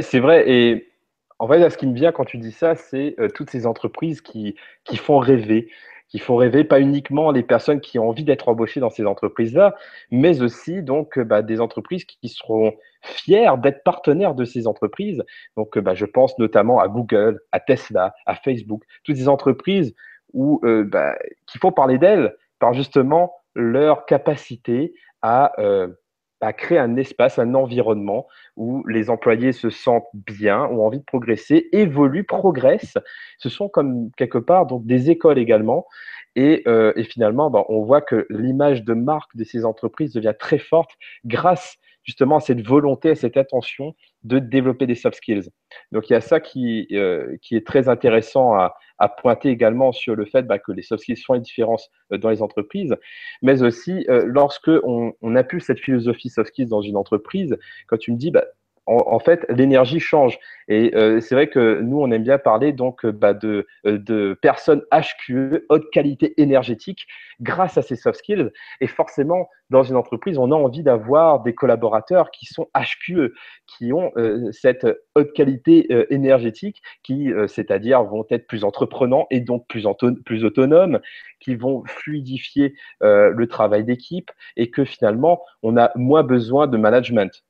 c'est 0.00 0.20
vrai. 0.20 0.48
Et 0.48 0.88
en 1.38 1.48
fait, 1.48 1.68
ce 1.70 1.78
qui 1.78 1.86
me 1.86 1.94
vient 1.94 2.12
quand 2.12 2.24
tu 2.24 2.38
dis 2.38 2.52
ça, 2.52 2.74
c'est 2.74 3.14
euh, 3.18 3.28
toutes 3.28 3.50
ces 3.50 3.66
entreprises 3.66 4.20
qui, 4.20 4.56
qui 4.84 4.96
font 4.96 5.18
rêver, 5.18 5.68
qui 6.08 6.18
font 6.18 6.36
rêver 6.36 6.64
pas 6.64 6.80
uniquement 6.80 7.30
les 7.30 7.42
personnes 7.42 7.80
qui 7.80 7.98
ont 7.98 8.08
envie 8.08 8.24
d'être 8.24 8.48
embauchées 8.48 8.80
dans 8.80 8.90
ces 8.90 9.04
entreprises-là, 9.04 9.76
mais 10.10 10.40
aussi 10.42 10.82
donc 10.82 11.18
euh, 11.18 11.24
bah, 11.24 11.42
des 11.42 11.60
entreprises 11.60 12.04
qui 12.04 12.28
seront 12.28 12.74
fières 13.06 13.58
d'être 13.58 13.82
partenaires 13.84 14.34
de 14.34 14.44
ces 14.44 14.66
entreprises. 14.66 15.22
Donc, 15.56 15.76
euh, 15.76 15.80
bah, 15.80 15.94
je 15.94 16.06
pense 16.06 16.38
notamment 16.38 16.80
à 16.80 16.88
Google, 16.88 17.40
à 17.52 17.60
Tesla, 17.60 18.14
à 18.26 18.34
Facebook, 18.34 18.82
toutes 19.04 19.16
ces 19.16 19.28
entreprises 19.28 19.94
où, 20.32 20.60
bah, 20.62 21.14
qui 21.46 21.56
font 21.56 21.72
parler 21.72 21.96
d'elles 21.96 22.36
par 22.58 22.74
justement 22.74 23.32
leur 23.54 24.04
capacité 24.04 24.92
à 25.22 25.52
à 26.40 26.52
créer 26.52 26.78
un 26.78 26.96
espace, 26.96 27.38
un 27.38 27.54
environnement 27.54 28.26
où 28.56 28.86
les 28.86 29.10
employés 29.10 29.52
se 29.52 29.70
sentent 29.70 30.08
bien, 30.14 30.64
ont 30.64 30.84
envie 30.84 30.98
de 30.98 31.04
progresser, 31.04 31.68
évoluent, 31.72 32.24
progressent. 32.24 32.98
Ce 33.38 33.48
sont 33.48 33.68
comme 33.68 34.10
quelque 34.16 34.38
part 34.38 34.66
donc 34.66 34.84
des 34.86 35.10
écoles 35.10 35.38
également. 35.38 35.86
Et, 36.34 36.62
euh, 36.68 36.92
finalement, 37.04 37.50
ben, 37.50 37.64
on 37.68 37.82
voit 37.82 38.02
que 38.02 38.26
l'image 38.28 38.84
de 38.84 38.92
marque 38.92 39.34
de 39.36 39.44
ces 39.44 39.64
entreprises 39.64 40.12
devient 40.12 40.34
très 40.38 40.58
forte 40.58 40.90
grâce 41.24 41.76
justement 42.06 42.40
cette 42.40 42.66
volonté, 42.66 43.14
cette 43.14 43.36
attention 43.36 43.94
de 44.22 44.38
développer 44.38 44.86
des 44.86 44.94
soft 44.94 45.16
skills. 45.16 45.50
Donc 45.92 46.08
il 46.08 46.14
y 46.14 46.16
a 46.16 46.20
ça 46.20 46.40
qui, 46.40 46.86
euh, 46.92 47.36
qui 47.42 47.56
est 47.56 47.66
très 47.66 47.88
intéressant 47.88 48.54
à, 48.54 48.74
pointer 49.18 49.50
également 49.50 49.92
sur 49.92 50.16
le 50.16 50.24
fait 50.24 50.44
bah, 50.44 50.58
que 50.58 50.72
les 50.72 50.82
soft 50.82 51.02
skills 51.02 51.22
font 51.22 51.34
la 51.34 51.40
différence 51.40 51.90
euh, 52.12 52.18
dans 52.18 52.30
les 52.30 52.40
entreprises, 52.40 52.96
mais 53.42 53.62
aussi 53.62 54.06
euh, 54.08 54.22
lorsque 54.24 54.70
on, 54.84 55.12
on 55.20 55.36
cette 55.58 55.80
philosophie 55.80 56.30
soft 56.30 56.48
skills 56.48 56.68
dans 56.68 56.80
une 56.80 56.96
entreprise, 56.96 57.58
quand 57.88 57.98
tu 57.98 58.12
me 58.12 58.16
dis 58.16 58.30
bah, 58.30 58.44
en, 58.86 59.18
fait, 59.18 59.44
l'énergie 59.48 60.00
change. 60.00 60.38
Et 60.68 60.94
euh, 60.94 61.20
c'est 61.20 61.34
vrai 61.34 61.48
que 61.48 61.80
nous, 61.80 62.00
on 62.00 62.10
aime 62.10 62.22
bien 62.22 62.38
parler 62.38 62.72
donc 62.72 63.04
euh, 63.04 63.12
bah, 63.12 63.34
de, 63.34 63.66
euh, 63.84 63.98
de 63.98 64.38
personnes 64.40 64.82
HQE, 64.92 65.64
haute 65.68 65.90
qualité 65.90 66.40
énergétique, 66.40 67.06
grâce 67.40 67.78
à 67.78 67.82
ces 67.82 67.96
soft 67.96 68.18
skills. 68.18 68.50
Et 68.80 68.86
forcément, 68.86 69.48
dans 69.70 69.82
une 69.82 69.96
entreprise, 69.96 70.38
on 70.38 70.52
a 70.52 70.54
envie 70.54 70.82
d'avoir 70.82 71.42
des 71.42 71.54
collaborateurs 71.54 72.30
qui 72.30 72.46
sont 72.46 72.68
HQE, 72.74 73.32
qui 73.66 73.92
ont 73.92 74.12
cette 74.52 74.86
haute 75.16 75.32
qualité 75.32 75.88
énergétique, 76.14 76.80
qui, 77.02 77.32
c'est-à-dire, 77.48 78.04
vont 78.04 78.24
être 78.30 78.46
plus 78.46 78.62
entreprenants 78.62 79.26
et 79.30 79.40
donc 79.40 79.66
plus, 79.66 79.86
plus 80.24 80.44
autonomes, 80.44 81.00
qui 81.40 81.56
vont 81.56 81.82
fluidifier 81.84 82.74
le 83.00 83.44
travail 83.46 83.84
d'équipe 83.84 84.30
et 84.56 84.70
que 84.70 84.84
finalement, 84.84 85.42
on 85.64 85.76
a 85.76 85.90
moins 85.96 86.22
besoin 86.22 86.68
de 86.68 86.76
management 86.76 87.42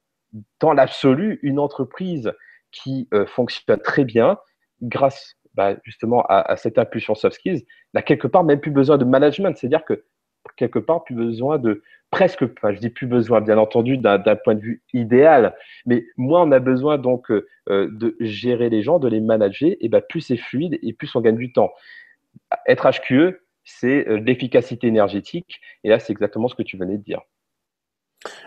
dans 0.60 0.72
l'absolu, 0.72 1.38
une 1.42 1.58
entreprise 1.58 2.32
qui 2.72 3.08
euh, 3.14 3.26
fonctionne 3.26 3.80
très 3.80 4.04
bien, 4.04 4.38
grâce 4.82 5.36
bah, 5.54 5.76
justement 5.84 6.22
à, 6.28 6.56
cette 6.56 6.78
impulsion 6.78 7.14
soft 7.14 7.36
skills, 7.36 7.64
n'a 7.94 8.02
quelque 8.02 8.26
part 8.26 8.44
même 8.44 8.60
plus 8.60 8.70
besoin 8.70 8.98
de 8.98 9.04
management. 9.04 9.56
C'est-à-dire 9.56 9.84
que 9.84 10.04
quelque 10.56 10.78
part 10.78 11.02
plus 11.04 11.14
besoin 11.14 11.58
de 11.58 11.82
presque, 12.10 12.42
enfin 12.42 12.72
je 12.72 12.78
dis 12.78 12.90
plus 12.90 13.06
besoin 13.06 13.40
bien 13.40 13.58
entendu 13.58 13.96
d'un 13.96 14.36
point 14.44 14.54
de 14.54 14.60
vue 14.60 14.82
idéal, 14.92 15.56
mais 15.86 16.04
moins 16.16 16.42
on 16.42 16.52
a 16.52 16.60
besoin 16.60 16.98
donc 16.98 17.30
euh, 17.30 17.48
euh, 17.68 17.88
de 17.90 18.16
gérer 18.20 18.68
les 18.68 18.82
gens, 18.82 18.98
de 18.98 19.08
les 19.08 19.20
manager, 19.20 19.72
et 19.80 19.88
ben 19.88 20.02
plus 20.06 20.20
c'est 20.20 20.36
fluide 20.36 20.78
et 20.82 20.92
plus 20.92 21.14
on 21.16 21.20
gagne 21.20 21.36
du 21.36 21.52
temps. 21.52 21.72
Être 22.68 22.90
HQE, 22.90 23.40
c'est 23.64 24.04
l'efficacité 24.20 24.86
énergétique, 24.86 25.60
et 25.82 25.88
là 25.88 25.98
c'est 25.98 26.12
exactement 26.12 26.48
ce 26.48 26.54
que 26.54 26.62
tu 26.62 26.76
venais 26.76 26.98
de 26.98 27.02
dire. 27.02 27.22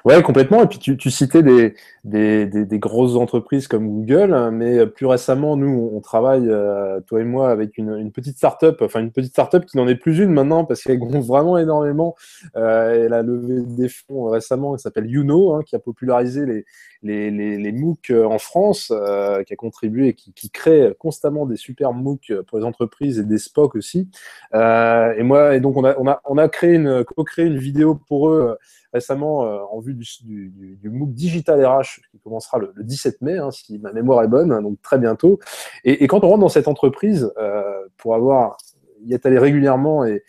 Ouais, 0.05 0.21
complètement. 0.23 0.63
Et 0.63 0.67
puis 0.67 0.79
tu, 0.79 1.11
citais 1.11 1.43
des, 1.43 2.79
grosses 2.79 3.15
entreprises 3.15 3.67
comme 3.67 3.87
Google, 3.87 4.33
hein, 4.33 4.51
mais 4.51 4.85
plus 4.87 5.05
récemment, 5.05 5.57
nous, 5.57 5.91
on 5.93 5.99
travaille, 6.01 6.49
euh, 6.49 6.99
toi 7.01 7.21
et 7.21 7.23
moi, 7.23 7.49
avec 7.49 7.77
une, 7.77 7.95
une 7.97 8.11
petite 8.11 8.37
start-up, 8.37 8.81
enfin 8.81 8.99
une 9.01 9.11
petite 9.11 9.31
start-up 9.31 9.65
qui 9.65 9.77
n'en 9.77 9.87
est 9.87 9.95
plus 9.95 10.19
une 10.19 10.31
maintenant 10.31 10.65
parce 10.65 10.81
qu'elle 10.83 10.99
gonfle 10.99 11.27
vraiment 11.27 11.57
énormément. 11.57 12.15
Euh, 12.55 13.05
elle 13.05 13.13
a 13.13 13.21
levé 13.21 13.61
des 13.61 13.89
fonds 13.89 14.25
récemment, 14.25 14.73
elle 14.73 14.79
s'appelle 14.79 15.09
Youno, 15.09 15.53
hein, 15.53 15.61
qui 15.65 15.75
a 15.75 15.79
popularisé 15.79 16.45
les, 16.45 16.65
les, 17.01 17.31
les, 17.31 17.57
les 17.57 17.71
MOOC 17.71 18.09
euh, 18.11 18.25
en 18.25 18.39
France, 18.39 18.91
euh, 18.93 19.43
qui 19.43 19.53
a 19.53 19.55
contribué 19.55 20.09
et 20.09 20.13
qui, 20.13 20.33
qui, 20.33 20.49
crée 20.49 20.93
constamment 20.99 21.45
des 21.45 21.55
super 21.55 21.93
MOOC 21.93 22.33
pour 22.47 22.57
les 22.57 22.65
entreprises 22.65 23.19
et 23.19 23.23
des 23.23 23.37
SPOC 23.37 23.75
aussi. 23.75 24.09
Euh, 24.53 25.13
et 25.17 25.23
moi, 25.23 25.55
et 25.55 25.59
donc 25.59 25.77
on 25.77 25.85
a, 25.85 25.97
on 25.97 26.07
a, 26.07 26.21
on 26.25 26.37
a 26.37 26.49
créé 26.49 26.75
une, 26.75 27.03
co-créé 27.03 27.45
une 27.45 27.57
vidéo 27.57 27.95
pour 27.95 28.29
eux 28.29 28.57
récemment 28.93 29.45
euh, 29.45 29.59
en 29.71 29.79
vue 29.79 29.93
du, 29.93 30.05
du, 30.23 30.77
du, 30.81 30.89
MOOC 30.89 31.13
Digital 31.13 31.63
RH 31.63 32.01
qui 32.11 32.19
commencera 32.19 32.57
le, 32.57 32.73
17 32.77 33.21
mai, 33.21 33.37
hein, 33.37 33.51
si 33.51 33.77
ma 33.79 33.93
mémoire 33.93 34.23
est 34.23 34.27
bonne, 34.27 34.61
donc 34.61 34.81
très 34.81 34.97
bientôt. 34.97 35.39
Et, 35.83 36.03
et, 36.03 36.07
quand 36.07 36.23
on 36.23 36.29
rentre 36.29 36.41
dans 36.41 36.49
cette 36.49 36.67
entreprise, 36.67 37.31
euh, 37.37 37.85
pour 37.97 38.15
avoir 38.15 38.57
y 39.05 39.13
être 39.13 39.25
allé 39.25 39.39
régulièrement 39.39 40.05
et, 40.05 40.23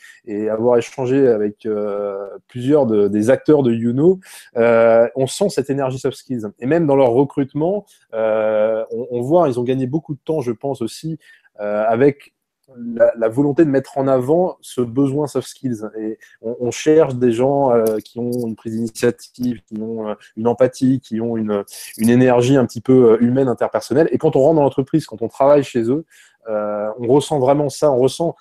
avoir 0.48 0.78
échangé 0.78 1.28
avec 1.28 1.66
euh, 1.66 2.28
plusieurs 2.48 2.86
de, 2.86 3.08
des 3.08 3.30
acteurs 3.30 3.62
de 3.62 3.72
Youno, 3.72 4.20
euh, 4.56 5.08
on 5.16 5.26
sent 5.26 5.48
cette 5.50 5.70
énergie 5.70 5.98
soft 5.98 6.16
skills. 6.16 6.46
Et 6.58 6.66
même 6.66 6.86
dans 6.86 6.96
leur 6.96 7.10
recrutement, 7.10 7.84
euh, 8.14 8.84
on, 8.90 9.20
voit, 9.20 9.48
ils 9.48 9.58
ont 9.58 9.64
gagné 9.64 9.86
beaucoup 9.86 10.14
de 10.14 10.20
temps, 10.24 10.40
je 10.40 10.52
pense 10.52 10.82
aussi, 10.82 11.18
avec 11.58 12.32
la, 13.16 13.28
volonté 13.28 13.64
de 13.66 13.70
mettre 13.70 13.98
en 13.98 14.08
avant 14.08 14.56
ce 14.62 14.80
besoin 14.80 15.26
soft 15.26 15.48
skills. 15.48 15.82
Et 15.98 16.18
on, 16.40 16.70
cherche 16.70 17.16
des 17.16 17.32
gens 17.32 17.70
qui 18.02 18.18
ont 18.18 18.46
une 18.46 18.56
prise 18.56 18.74
d'initiative, 18.74 19.60
qui 19.66 19.80
ont 19.80 20.16
une 20.36 20.46
empathie, 20.46 21.00
qui 21.00 21.20
ont 21.20 21.36
une, 21.36 21.64
une 21.98 22.08
énergie 22.08 22.56
un 22.56 22.64
petit 22.64 22.80
peu 22.80 23.18
humaine, 23.20 23.48
interpersonnelle. 23.48 24.08
Et 24.10 24.18
quand 24.18 24.36
on 24.36 24.40
rentre 24.40 24.56
dans 24.56 24.62
l'entreprise, 24.62 25.04
quand 25.04 25.20
on 25.20 25.28
travaille 25.28 25.64
chez 25.64 25.82
eux, 25.90 26.06
on 26.48 27.06
ressent 27.06 27.38
vraiment 27.38 27.68
ça. 27.68 27.90
On 27.90 27.98
ressent 27.98 28.36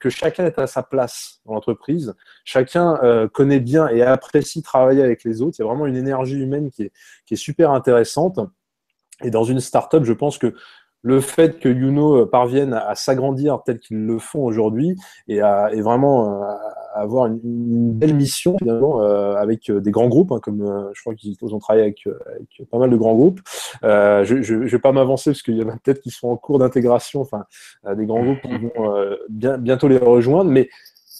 que 0.00 0.10
chacun 0.10 0.46
est 0.46 0.58
à 0.58 0.66
sa 0.66 0.82
place 0.82 1.40
dans 1.46 1.54
l'entreprise. 1.54 2.14
Chacun 2.44 2.98
connaît 3.32 3.60
bien 3.60 3.88
et 3.88 4.02
apprécie 4.02 4.62
travailler 4.62 5.02
avec 5.02 5.24
les 5.24 5.42
autres. 5.42 5.56
Il 5.58 5.62
y 5.62 5.64
a 5.64 5.68
vraiment 5.68 5.86
une 5.86 5.96
énergie 5.96 6.38
humaine 6.38 6.70
qui 6.70 6.84
est, 6.84 6.92
qui 7.26 7.34
est 7.34 7.38
super 7.38 7.70
intéressante. 7.70 8.38
Et 9.22 9.30
dans 9.30 9.44
une 9.44 9.60
startup, 9.60 10.04
je 10.04 10.12
pense 10.12 10.38
que 10.38 10.54
le 11.02 11.20
fait 11.20 11.58
que 11.58 11.68
Youno 11.68 12.22
euh, 12.22 12.30
parvienne 12.30 12.72
à, 12.72 12.94
s'agrandir 12.94 13.60
tel 13.64 13.78
qu'ils 13.80 14.06
le 14.06 14.18
font 14.18 14.44
aujourd'hui 14.44 14.96
et, 15.28 15.40
à, 15.40 15.70
vraiment 15.82 16.42
euh, 16.44 16.54
avoir 16.94 17.26
une, 17.26 17.92
belle 17.92 18.14
mission 18.14 18.56
finalement 18.58 19.02
euh, 19.02 19.34
avec 19.34 19.70
des 19.70 19.90
grands 19.90 20.08
groupes, 20.08 20.32
hein, 20.32 20.40
comme 20.42 20.90
je 20.94 21.00
crois 21.00 21.14
qu'ils 21.14 21.36
ont 21.42 21.58
travaillé 21.58 21.84
avec, 21.84 22.08
pas 22.70 22.78
mal 22.78 22.90
de 22.90 22.96
grands 22.96 23.14
groupes. 23.14 23.40
je 23.82 24.54
ne 24.54 24.66
vais 24.66 24.78
pas 24.78 24.92
m'avancer 24.92 25.30
parce 25.30 25.42
qu'il 25.42 25.56
y 25.56 25.62
en 25.62 25.68
a 25.68 25.76
peut-être 25.76 26.00
qui 26.00 26.10
sont 26.10 26.28
en 26.28 26.36
cours 26.36 26.58
d'intégration, 26.58 27.20
enfin 27.20 27.44
des 27.96 28.06
grands 28.06 28.22
groupes 28.22 28.40
qui 28.42 28.56
vont 28.56 29.16
bien, 29.28 29.58
bientôt 29.58 29.88
les 29.88 29.98
rejoindre, 29.98 30.50
mais 30.50 30.68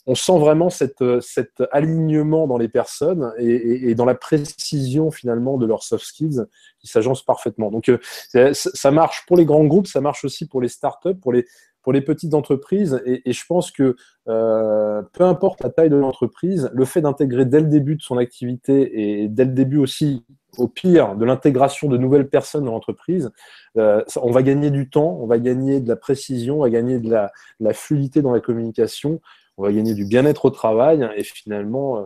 on 0.07 0.14
sent 0.14 0.38
vraiment 0.38 0.71
cette, 0.71 1.05
cet 1.21 1.62
alignement 1.71 2.47
dans 2.47 2.59
les 2.59 2.69
personnes 2.69 3.33
et, 3.38 3.95
dans 3.95 4.05
la 4.05 4.14
précision 4.14 5.11
finalement 5.11 5.59
de 5.59 5.67
leurs 5.67 5.85
soft 5.85 6.05
skills 6.05 6.45
qui 6.81 6.88
s'agencent 6.88 7.23
parfaitement. 7.23 7.71
Donc 7.71 7.88
euh, 7.88 8.52
ça 8.52 8.91
marche 8.91 9.25
pour 9.26 9.37
les 9.37 9.45
grands 9.45 9.64
groupes, 9.64 9.87
ça 9.87 10.00
marche 10.00 10.25
aussi 10.25 10.47
pour 10.47 10.61
les 10.61 10.69
startups, 10.69 11.14
pour 11.14 11.33
les, 11.33 11.47
pour 11.83 11.93
les 11.93 12.01
petites 12.01 12.35
entreprises. 12.35 13.03
Et, 13.05 13.33
je 13.33 13.47
pense 13.47 13.71
que 13.71 13.97
euh, 14.29 15.03
peu 15.12 15.25
importe 15.25 15.62
la 15.62 15.71
taille 15.71 15.91
de 15.91 15.97
l'entreprise, 15.97 16.71
le 16.73 16.85
fait 16.85 17.01
d'intégrer 17.01 17.45
dès 17.45 17.61
le 17.61 17.67
début 17.67 17.97
de 17.97 18.03
son 18.03 18.19
activité 18.19 19.21
et 19.23 19.29
dès 19.29 19.45
le 19.45 19.53
début 19.53 19.79
aussi, 19.79 20.25
au 20.59 20.69
pire, 20.69 21.17
de 21.17 21.25
l'intégration 21.25 21.89
de 21.89 21.97
nouvelles 21.97 22.29
personnes 22.29 22.65
dans 22.65 22.73
l'entreprise, 22.73 23.31
euh, 23.79 24.03
on 24.21 24.31
va 24.31 24.43
gagner 24.43 24.71
du 24.71 24.89
temps, 24.89 25.19
on 25.21 25.27
va 25.27 25.39
gagner 25.39 25.81
de 25.81 25.89
la 25.89 25.97
précision, 25.97 26.59
on 26.59 26.62
va 26.62 26.71
gagner 26.71 26.99
de 26.99 27.11
la, 27.11 27.33
de 27.61 27.65
la 27.67 27.73
fluidité 27.73 28.23
dans 28.23 28.33
la 28.33 28.41
communication 28.41 29.21
on 29.57 29.62
va 29.62 29.73
gagner 29.73 29.95
du 29.95 30.05
bien-être 30.05 30.45
au 30.47 30.51
travail 30.51 31.09
et 31.17 31.25
finalement, 31.25 31.99
euh, 31.99 32.05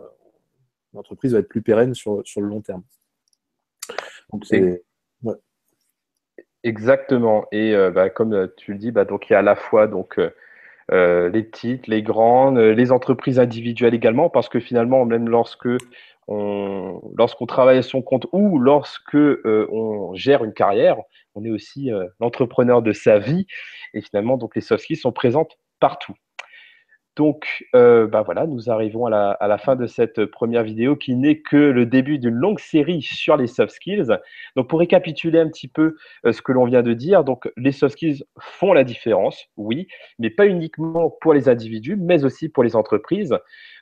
l'entreprise 0.93 1.33
va 1.33 1.39
être 1.39 1.47
plus 1.47 1.61
pérenne 1.61 1.93
sur, 1.93 2.21
sur 2.25 2.41
le 2.41 2.47
long 2.47 2.61
terme. 2.61 2.83
Donc, 4.31 4.45
c'est. 4.45 4.83
Exactement. 6.63 7.45
Et 7.51 7.73
euh, 7.75 7.91
bah, 7.91 8.09
comme 8.09 8.49
tu 8.57 8.73
le 8.73 8.77
dis, 8.79 8.91
bah, 8.91 9.05
donc, 9.05 9.29
il 9.29 9.33
y 9.33 9.35
a 9.35 9.39
à 9.39 9.41
la 9.41 9.55
fois 9.55 9.87
donc, 9.87 10.19
euh, 10.91 11.29
les 11.29 11.43
petites, 11.43 11.87
les 11.87 12.03
grandes, 12.03 12.57
les 12.59 12.91
entreprises 12.91 13.39
individuelles 13.39 13.95
également, 13.95 14.29
parce 14.29 14.49
que 14.49 14.59
finalement, 14.59 15.05
même 15.05 15.29
lorsque 15.29 15.69
on, 16.27 17.01
lorsqu'on 17.17 17.47
travaille 17.47 17.79
à 17.79 17.81
son 17.83 18.01
compte 18.01 18.27
ou 18.33 18.59
lorsque 18.59 19.17
on 19.45 20.13
gère 20.15 20.43
une 20.45 20.53
carrière, 20.53 20.97
on 21.35 21.45
est 21.45 21.51
aussi 21.51 21.91
l'entrepreneur 22.19 22.81
de 22.81 22.93
sa 22.93 23.19
vie. 23.19 23.47
Et 23.93 24.01
finalement, 24.01 24.37
donc 24.37 24.55
les 24.55 24.61
soft 24.61 24.83
skills 24.83 24.97
sont 24.97 25.11
présentes 25.13 25.57
partout. 25.79 26.13
Donc, 27.17 27.65
euh, 27.75 28.05
bah 28.05 28.21
voilà, 28.21 28.45
nous 28.45 28.69
arrivons 28.69 29.07
à 29.07 29.37
la, 29.47 29.57
fin 29.57 29.75
de 29.75 29.87
cette 29.87 30.27
première 30.27 30.61
vidéo 30.61 30.95
qui 30.95 31.15
n'est 31.15 31.39
que 31.39 31.57
le 31.57 31.87
début 31.87 32.19
d'une 32.19 32.35
longue 32.35 32.59
série 32.59 33.01
sur 33.01 33.35
les 33.37 33.47
soft 33.47 33.73
skills. 33.73 34.15
Donc, 34.55 34.69
pour 34.69 34.77
récapituler 34.77 35.39
un 35.39 35.47
petit 35.47 35.67
peu 35.67 35.95
euh, 36.27 36.31
ce 36.31 36.43
que 36.43 36.51
l'on 36.51 36.65
vient 36.65 36.83
de 36.83 36.93
dire, 36.93 37.23
donc 37.23 37.49
les 37.57 37.71
soft 37.71 37.93
skills 37.93 38.23
font 38.39 38.71
la 38.71 38.83
différence, 38.83 39.47
oui, 39.57 39.87
mais 40.19 40.29
pas 40.29 40.45
uniquement 40.45 41.09
pour 41.09 41.33
les 41.33 41.49
individus, 41.49 41.95
mais 41.95 42.23
aussi 42.23 42.49
pour 42.49 42.63
les 42.63 42.75
entreprises. 42.75 43.35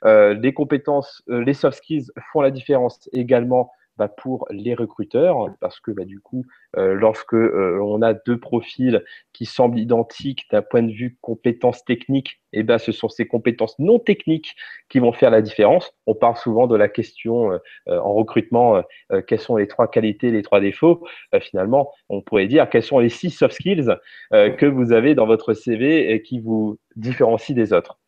Euh, 0.06 0.32
les 0.32 0.54
compétences, 0.54 1.22
les 1.28 1.52
soft 1.52 1.76
skills 1.76 2.06
font 2.32 2.40
la 2.40 2.50
différence 2.50 3.10
également 3.12 3.70
bah, 3.96 4.08
pour 4.08 4.46
les 4.50 4.74
recruteurs, 4.74 5.48
parce 5.60 5.80
que 5.80 5.90
bah, 5.90 6.04
du 6.04 6.20
coup, 6.20 6.44
euh, 6.76 6.92
lorsque 6.94 7.34
euh, 7.34 7.80
on 7.82 8.02
a 8.02 8.12
deux 8.12 8.38
profils 8.38 9.02
qui 9.32 9.46
semblent 9.46 9.78
identiques 9.78 10.44
d'un 10.50 10.62
point 10.62 10.82
de 10.82 10.92
vue 10.92 11.16
compétences 11.22 11.84
techniques, 11.84 12.40
et 12.52 12.60
eh 12.60 12.62
ben, 12.62 12.78
ce 12.78 12.92
sont 12.92 13.08
ces 13.08 13.26
compétences 13.26 13.78
non 13.78 13.98
techniques 13.98 14.54
qui 14.88 14.98
vont 14.98 15.12
faire 15.12 15.30
la 15.30 15.42
différence. 15.42 15.92
On 16.06 16.14
parle 16.14 16.36
souvent 16.36 16.66
de 16.66 16.76
la 16.76 16.88
question 16.88 17.52
euh, 17.52 17.58
en 17.86 18.14
recrutement, 18.14 18.82
quelles 19.26 19.40
sont 19.40 19.56
les 19.56 19.68
trois 19.68 19.90
qualités, 19.90 20.30
les 20.30 20.42
trois 20.42 20.60
défauts. 20.60 21.04
finalement, 21.40 21.92
on 22.08 22.22
pourrait 22.22 22.46
dire 22.46 22.68
quels 22.70 22.82
sont 22.82 22.98
les 22.98 23.08
six 23.08 23.30
soft 23.30 23.54
skills 23.54 23.94
que 24.30 24.66
vous 24.66 24.92
avez 24.92 25.14
dans 25.14 25.26
votre 25.26 25.54
CV 25.54 26.12
et 26.12 26.22
qui 26.22 26.40
vous 26.40 26.78
différencient 26.96 27.54
des 27.54 27.72
autres. 27.72 27.98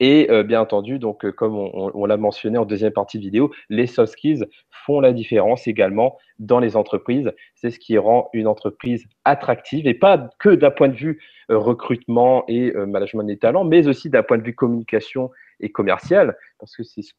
Et 0.00 0.30
euh, 0.30 0.42
bien 0.42 0.60
entendu, 0.60 0.98
donc, 0.98 1.24
euh, 1.24 1.32
comme 1.32 1.54
on, 1.56 2.06
l'a 2.06 2.16
mentionné 2.16 2.58
en 2.58 2.64
deuxième 2.64 2.92
partie 2.92 3.18
de 3.18 3.22
vidéo, 3.22 3.52
les 3.68 3.86
soft 3.86 4.12
skills 4.12 4.44
font 4.70 5.00
la 5.00 5.12
différence 5.12 5.66
également 5.66 6.18
dans 6.38 6.60
les 6.60 6.76
entreprises. 6.76 7.32
C'est 7.54 7.70
ce 7.70 7.78
qui 7.78 7.96
rend 7.98 8.28
une 8.32 8.46
entreprise 8.46 9.06
attractive 9.24 9.86
et 9.86 9.94
pas 9.94 10.30
que 10.38 10.50
d'un 10.50 10.70
point 10.70 10.88
de 10.88 10.96
vue 10.96 11.20
euh, 11.50 11.58
recrutement 11.58 12.44
et 12.48 12.72
management 12.72 13.24
des 13.24 13.38
talents, 13.38 13.64
mais 13.64 13.86
aussi 13.88 14.10
d'un 14.10 14.22
point 14.22 14.38
de 14.38 14.44
vue 14.44 14.54
communication 14.54 15.30
et 15.60 15.70
commercial, 15.70 16.36
parce 16.58 16.76
que 16.76 16.82
c'est 16.82 17.02
ce, 17.02 17.14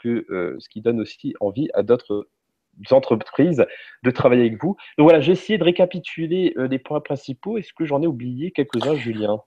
ce 0.60 0.70
qui 0.70 0.82
donne 0.82 1.00
aussi 1.00 1.34
envie 1.40 1.70
à 1.74 1.84
d'autres 1.84 2.28
entreprises 2.92 3.66
de 4.04 4.12
travailler 4.12 4.42
avec 4.42 4.62
vous. 4.62 4.76
Donc 4.98 5.06
voilà, 5.06 5.22
j'ai 5.22 5.32
essayé 5.32 5.58
de 5.58 5.64
récapituler 5.64 6.54
les 6.58 6.80
points 6.80 7.00
principaux. 7.00 7.58
Est-ce 7.58 7.74
que 7.74 7.86
j'en 7.86 8.02
ai 8.02 8.08
oublié 8.08 8.52
quelques-uns, 8.52 8.96
Julien? 8.96 9.42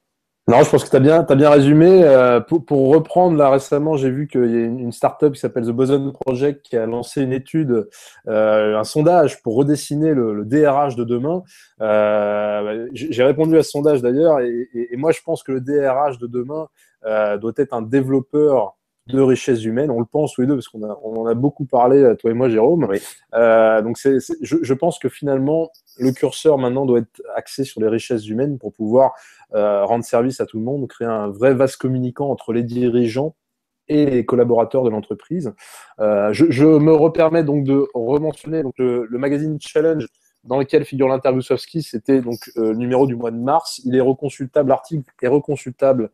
Non, 0.49 0.63
je 0.63 0.71
pense 0.71 0.83
que 0.83 0.89
tu 0.89 0.97
as 0.97 1.01
bien, 1.01 1.27
as 1.29 1.35
bien 1.35 1.51
résumé. 1.51 2.03
Euh, 2.05 2.41
pour, 2.41 2.65
pour, 2.65 2.89
reprendre, 2.89 3.37
là 3.37 3.51
récemment, 3.51 3.99
j'ai 3.99 4.09
vu 4.09 4.27
qu'il 4.27 4.51
y 4.51 4.57
a 4.57 4.65
une, 4.65 4.93
startup 4.93 5.35
qui 5.35 5.41
s'appelle 5.41 5.67
The 5.67 5.73
Boson 5.73 6.11
Project 6.13 6.65
qui 6.65 6.79
a 6.79 6.87
lancé 6.87 7.21
une 7.21 7.35
étude, 7.35 7.87
euh, 8.29 8.79
un 8.79 8.85
sondage 8.85 9.43
pour 9.43 9.57
redessiner 9.57 10.15
le, 10.15 10.33
le 10.33 10.47
DRH 10.47 10.97
de 10.97 11.05
demain. 11.05 11.43
Euh, 11.83 12.89
j'ai 12.93 13.25
répondu 13.25 13.59
à 13.59 13.63
ce 13.63 13.73
sondage 13.73 14.01
d'ailleurs, 14.01 14.41
et, 14.41 14.71
et, 14.73 14.95
et, 14.95 14.97
moi 14.97 15.13
je 15.13 15.21
pense 15.23 15.43
que 15.43 15.53
le 15.53 15.61
DRH 15.61 16.17
de 16.19 16.27
demain 16.27 16.69
euh, 17.05 17.37
doit 17.37 17.53
être 17.59 17.75
un 17.75 17.83
développeur 17.83 18.78
de 19.09 19.21
richesse 19.21 19.65
humaine. 19.65 19.91
On 19.91 20.01
le 20.01 20.07
pense 20.07 20.35
tous 20.35 20.43
les 20.43 20.47
deux 20.47 20.55
parce 20.55 20.69
qu'on 20.69 20.83
on 20.83 21.21
en 21.21 21.27
a 21.27 21.35
beaucoup 21.35 21.65
parlé, 21.65 22.15
toi 22.19 22.31
et 22.31 22.35
moi, 22.35 22.49
Jérôme. 22.49 22.87
Oui. 22.89 23.01
Euh, 23.35 23.83
donc, 23.83 23.99
c'est, 23.99 24.19
je, 24.43 24.57
je, 24.61 24.75
pense 24.75 24.99
que 24.99 25.09
finalement, 25.09 25.71
le 25.99 26.13
curseur 26.13 26.59
maintenant 26.59 26.87
doit 26.87 27.01
être 27.01 27.23
axé 27.35 27.65
sur 27.65 27.81
les 27.81 27.89
richesses 27.89 28.27
humaines 28.27 28.59
pour 28.59 28.73
pouvoir 28.73 29.13
euh, 29.55 29.85
rendre 29.85 30.05
service 30.05 30.41
à 30.41 30.47
tout 30.47 30.59
le 30.59 30.65
monde, 30.65 30.87
créer 30.89 31.09
un 31.09 31.29
vrai 31.29 31.55
vase 31.55 31.77
communicant 31.77 32.31
entre 32.31 32.53
les 32.53 32.63
dirigeants 32.63 33.35
et 33.89 34.07
les 34.07 34.25
collaborateurs 34.25 34.85
de 34.85 34.91
l'entreprise. 34.91 35.55
Euh, 36.01 36.33
je, 36.33 36.47
je, 36.51 36.65
me 36.65 36.93
repermets 36.93 37.45
donc 37.45 37.65
de 37.65 37.87
rementionner 37.95 38.63
donc 38.63 38.75
le, 38.79 39.07
le 39.09 39.19
magazine 39.19 39.57
Challenge 39.61 40.07
dans 40.45 40.59
lequel 40.59 40.85
figure 40.85 41.09
l'interview 41.09 41.41
Sofsky, 41.41 41.83
c'était 41.83 42.21
donc 42.21 42.39
euh, 42.57 42.75
numéro 42.75 43.07
du 43.07 43.17
mois 43.17 43.31
de 43.31 43.37
mars. 43.37 43.81
Il 43.85 43.97
est 43.97 44.01
reconsultable, 44.01 44.69
l'article 44.69 45.05
est 45.23 45.29
reconsultable 45.29 46.11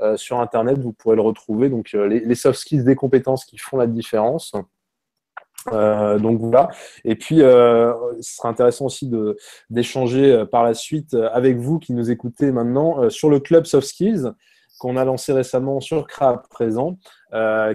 euh, 0.00 0.16
sur 0.16 0.40
Internet, 0.40 0.78
vous 0.78 0.92
pourrez 0.92 1.16
le 1.16 1.22
retrouver. 1.22 1.68
Donc, 1.68 1.94
euh, 1.94 2.06
les, 2.06 2.34
soft 2.34 2.58
skills 2.58 2.84
des 2.84 2.96
compétences 2.96 3.44
qui 3.44 3.58
font 3.58 3.76
la 3.76 3.86
différence. 3.86 4.52
Euh, 5.72 6.18
donc 6.18 6.38
voilà. 6.38 6.68
Et 7.04 7.16
puis, 7.16 7.38
ce 7.38 7.94
sera 8.20 8.48
intéressant 8.48 8.86
aussi 8.86 9.10
d'échanger 9.70 10.44
par 10.50 10.64
la 10.64 10.74
suite 10.74 11.14
avec 11.14 11.56
vous 11.56 11.78
qui 11.78 11.92
nous 11.92 12.10
écoutez 12.10 12.52
maintenant 12.52 13.08
sur 13.10 13.30
le 13.30 13.40
club 13.40 13.66
Soft 13.66 13.86
Skills 13.86 14.32
qu'on 14.78 14.98
a 14.98 15.06
lancé 15.06 15.32
récemment 15.32 15.80
sur 15.80 16.06
CRA 16.06 16.42
présent, 16.50 16.98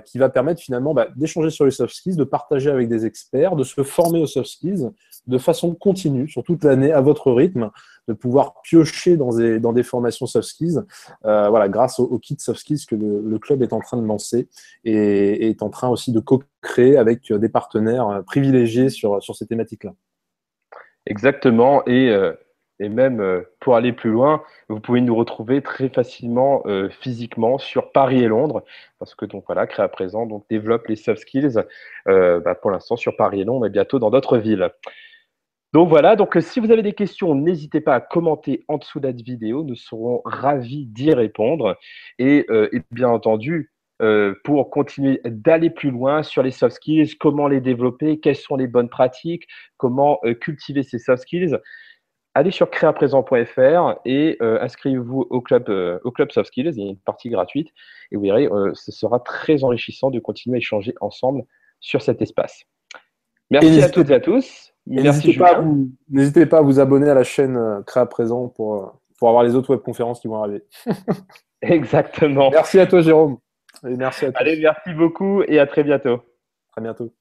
qui 0.06 0.20
va 0.20 0.30
permettre 0.30 0.62
finalement 0.62 0.94
bah, 0.94 1.08
d'échanger 1.16 1.50
sur 1.50 1.66
les 1.66 1.72
soft 1.72 1.94
skills, 1.96 2.16
de 2.16 2.24
partager 2.24 2.70
avec 2.70 2.88
des 2.88 3.08
experts, 3.08 3.56
de 3.56 3.64
se 3.64 3.82
former 3.84 4.22
aux 4.22 4.28
soft 4.28 4.48
skills 4.48 4.92
de 5.28 5.38
façon 5.38 5.76
continue 5.76 6.28
sur 6.28 6.44
toute 6.44 6.64
l'année 6.64 6.92
à 6.92 7.02
votre 7.02 7.32
rythme, 7.32 7.72
de 8.08 8.14
pouvoir 8.14 8.62
piocher 8.64 9.18
dans 9.18 9.32
des, 9.32 9.84
formations 9.84 10.26
soft 10.26 10.48
skills, 10.48 10.80
euh, 11.26 11.50
voilà, 11.50 11.70
grâce 11.70 12.00
au, 12.00 12.06
au, 12.06 12.20
kit 12.20 12.36
soft 12.40 12.60
skills 12.60 12.86
que 12.88 12.96
le, 12.96 13.40
club 13.40 13.62
est 13.62 13.74
en 13.74 13.80
train 13.80 13.98
de 13.98 14.06
lancer 14.06 14.50
et, 14.84 15.50
est 15.50 15.62
en 15.62 15.70
train 15.70 15.90
aussi 15.90 16.12
de 16.12 16.20
co-créer 16.20 16.98
avec 16.98 17.32
des 17.32 17.50
partenaires 17.50 18.24
privilégiés 18.26 18.90
sur, 18.90 19.22
ces 19.36 19.46
thématiques-là. 19.46 19.94
Exactement. 21.06 21.84
Et 21.88 22.10
euh, 22.10 22.34
et 22.82 22.90
même 22.90 23.22
euh, 23.22 23.44
pour 23.60 23.76
aller 23.76 23.94
plus 23.94 24.10
loin, 24.10 24.42
vous 24.68 24.80
pouvez 24.80 25.02
nous 25.02 25.16
retrouver 25.16 25.62
très 25.62 25.90
facilement 25.90 26.64
euh, 26.66 26.90
physiquement 26.90 27.60
sur 27.60 27.92
Paris 27.92 28.24
et 28.24 28.28
Londres, 28.28 28.64
parce 28.98 29.14
que 29.14 29.26
donc 29.26 29.44
voilà, 29.46 29.68
Créa 29.68 29.88
Présent 29.88 30.26
donc 30.26 30.46
développe 30.50 30.88
les 30.88 30.96
soft 30.96 31.22
skills 31.22 31.60
euh, 32.08 32.40
bah, 32.40 32.56
pour 32.56 32.72
l'instant 32.72 32.96
sur 32.96 33.16
Paris 33.16 33.42
et 33.42 33.44
Londres 33.44 33.68
et 33.68 33.70
bientôt 33.70 34.00
dans 34.00 34.10
d'autres 34.10 34.40
villes. 34.40 34.72
Donc 35.74 35.88
voilà, 35.88 36.16
donc 36.16 36.38
si 36.42 36.60
vous 36.60 36.72
avez 36.72 36.82
des 36.82 36.94
questions, 36.94 37.34
n'hésitez 37.34 37.80
pas 37.80 37.96
à 37.96 38.02
commenter 38.02 38.66
en 38.68 38.78
dessous 38.78 39.00
de 39.00 39.08
cette 39.08 39.22
vidéo, 39.22 39.64
nous 39.64 39.76
serons 39.76 40.22
ravis 40.26 40.86
d'y 40.86 41.14
répondre. 41.14 41.78
Et, 42.20 42.46
euh, 42.50 42.68
et, 42.74 42.82
bien 42.92 43.10
entendu, 43.10 43.72
euh, 44.02 44.36
pour 44.44 44.70
continuer 44.70 45.22
d'aller 45.24 45.70
plus 45.70 45.92
loin 45.92 46.24
sur 46.24 46.44
les 46.44 46.52
soft 46.52 46.76
skills, 46.76 47.18
comment 47.18 47.48
les 47.48 47.62
développer, 47.62 48.20
quelles 48.20 48.36
sont 48.36 48.58
les 48.58 48.68
bonnes 48.68 48.90
pratiques, 48.90 49.48
comment 49.78 50.20
euh, 50.26 50.34
cultiver 50.34 50.84
ces 50.84 51.00
soft 51.00 51.24
skills, 51.24 51.58
allez 52.34 52.52
sur 52.52 52.70
créaprésent.fr 52.70 54.00
et 54.06 54.38
euh, 54.42 54.62
inscrivez-vous 54.62 55.28
au 55.30 55.42
club, 55.42 55.70
euh, 55.70 56.00
au 56.04 56.12
club 56.12 56.32
Soft 56.32 56.48
Skills. 56.48 56.74
Il 56.76 56.84
y 56.84 56.88
a 56.88 56.92
une 56.92 56.98
partie 56.98 57.30
gratuite 57.30 57.70
et 58.12 58.16
vous 58.16 58.24
verrez, 58.24 58.48
euh, 58.48 58.72
ce 58.74 58.92
sera 58.92 59.20
très 59.20 59.64
enrichissant 59.64 60.12
de 60.12 60.20
continuer 60.20 60.58
à 60.58 60.60
échanger 60.60 60.94
ensemble 61.02 61.44
sur 61.80 62.02
cet 62.02 62.22
espace. 62.22 62.64
Merci 63.50 63.82
à 63.82 63.90
toutes 63.90 64.10
et 64.10 64.14
à 64.14 64.20
tous. 64.20 64.71
N'hésitez 64.88 65.38
pas, 65.38 65.62
pas, 66.50 66.58
à 66.58 66.62
vous 66.62 66.80
abonner 66.80 67.10
à 67.10 67.14
la 67.14 67.24
chaîne 67.24 67.84
Créa 67.86 68.06
Présent 68.06 68.48
pour, 68.50 69.00
pour 69.18 69.30
avoir 69.30 69.44
les 69.44 69.56
autres 69.56 69.70
webconférences 69.74 70.20
qui 70.20 70.28
vont 70.28 70.44
arriver. 70.44 70.64
Exactement. 71.62 72.50
Merci 72.50 72.80
à 72.80 72.88
toi, 72.88 73.02
Jérôme. 73.02 73.38
Et 73.88 73.96
merci 73.96 74.26
à 74.26 74.32
tous. 74.32 74.40
Allez, 74.40 74.60
merci 74.60 74.94
beaucoup 74.94 75.44
et 75.44 75.60
à 75.60 75.68
très 75.68 75.84
bientôt. 75.84 76.22
À 76.76 76.82
bientôt. 76.82 77.14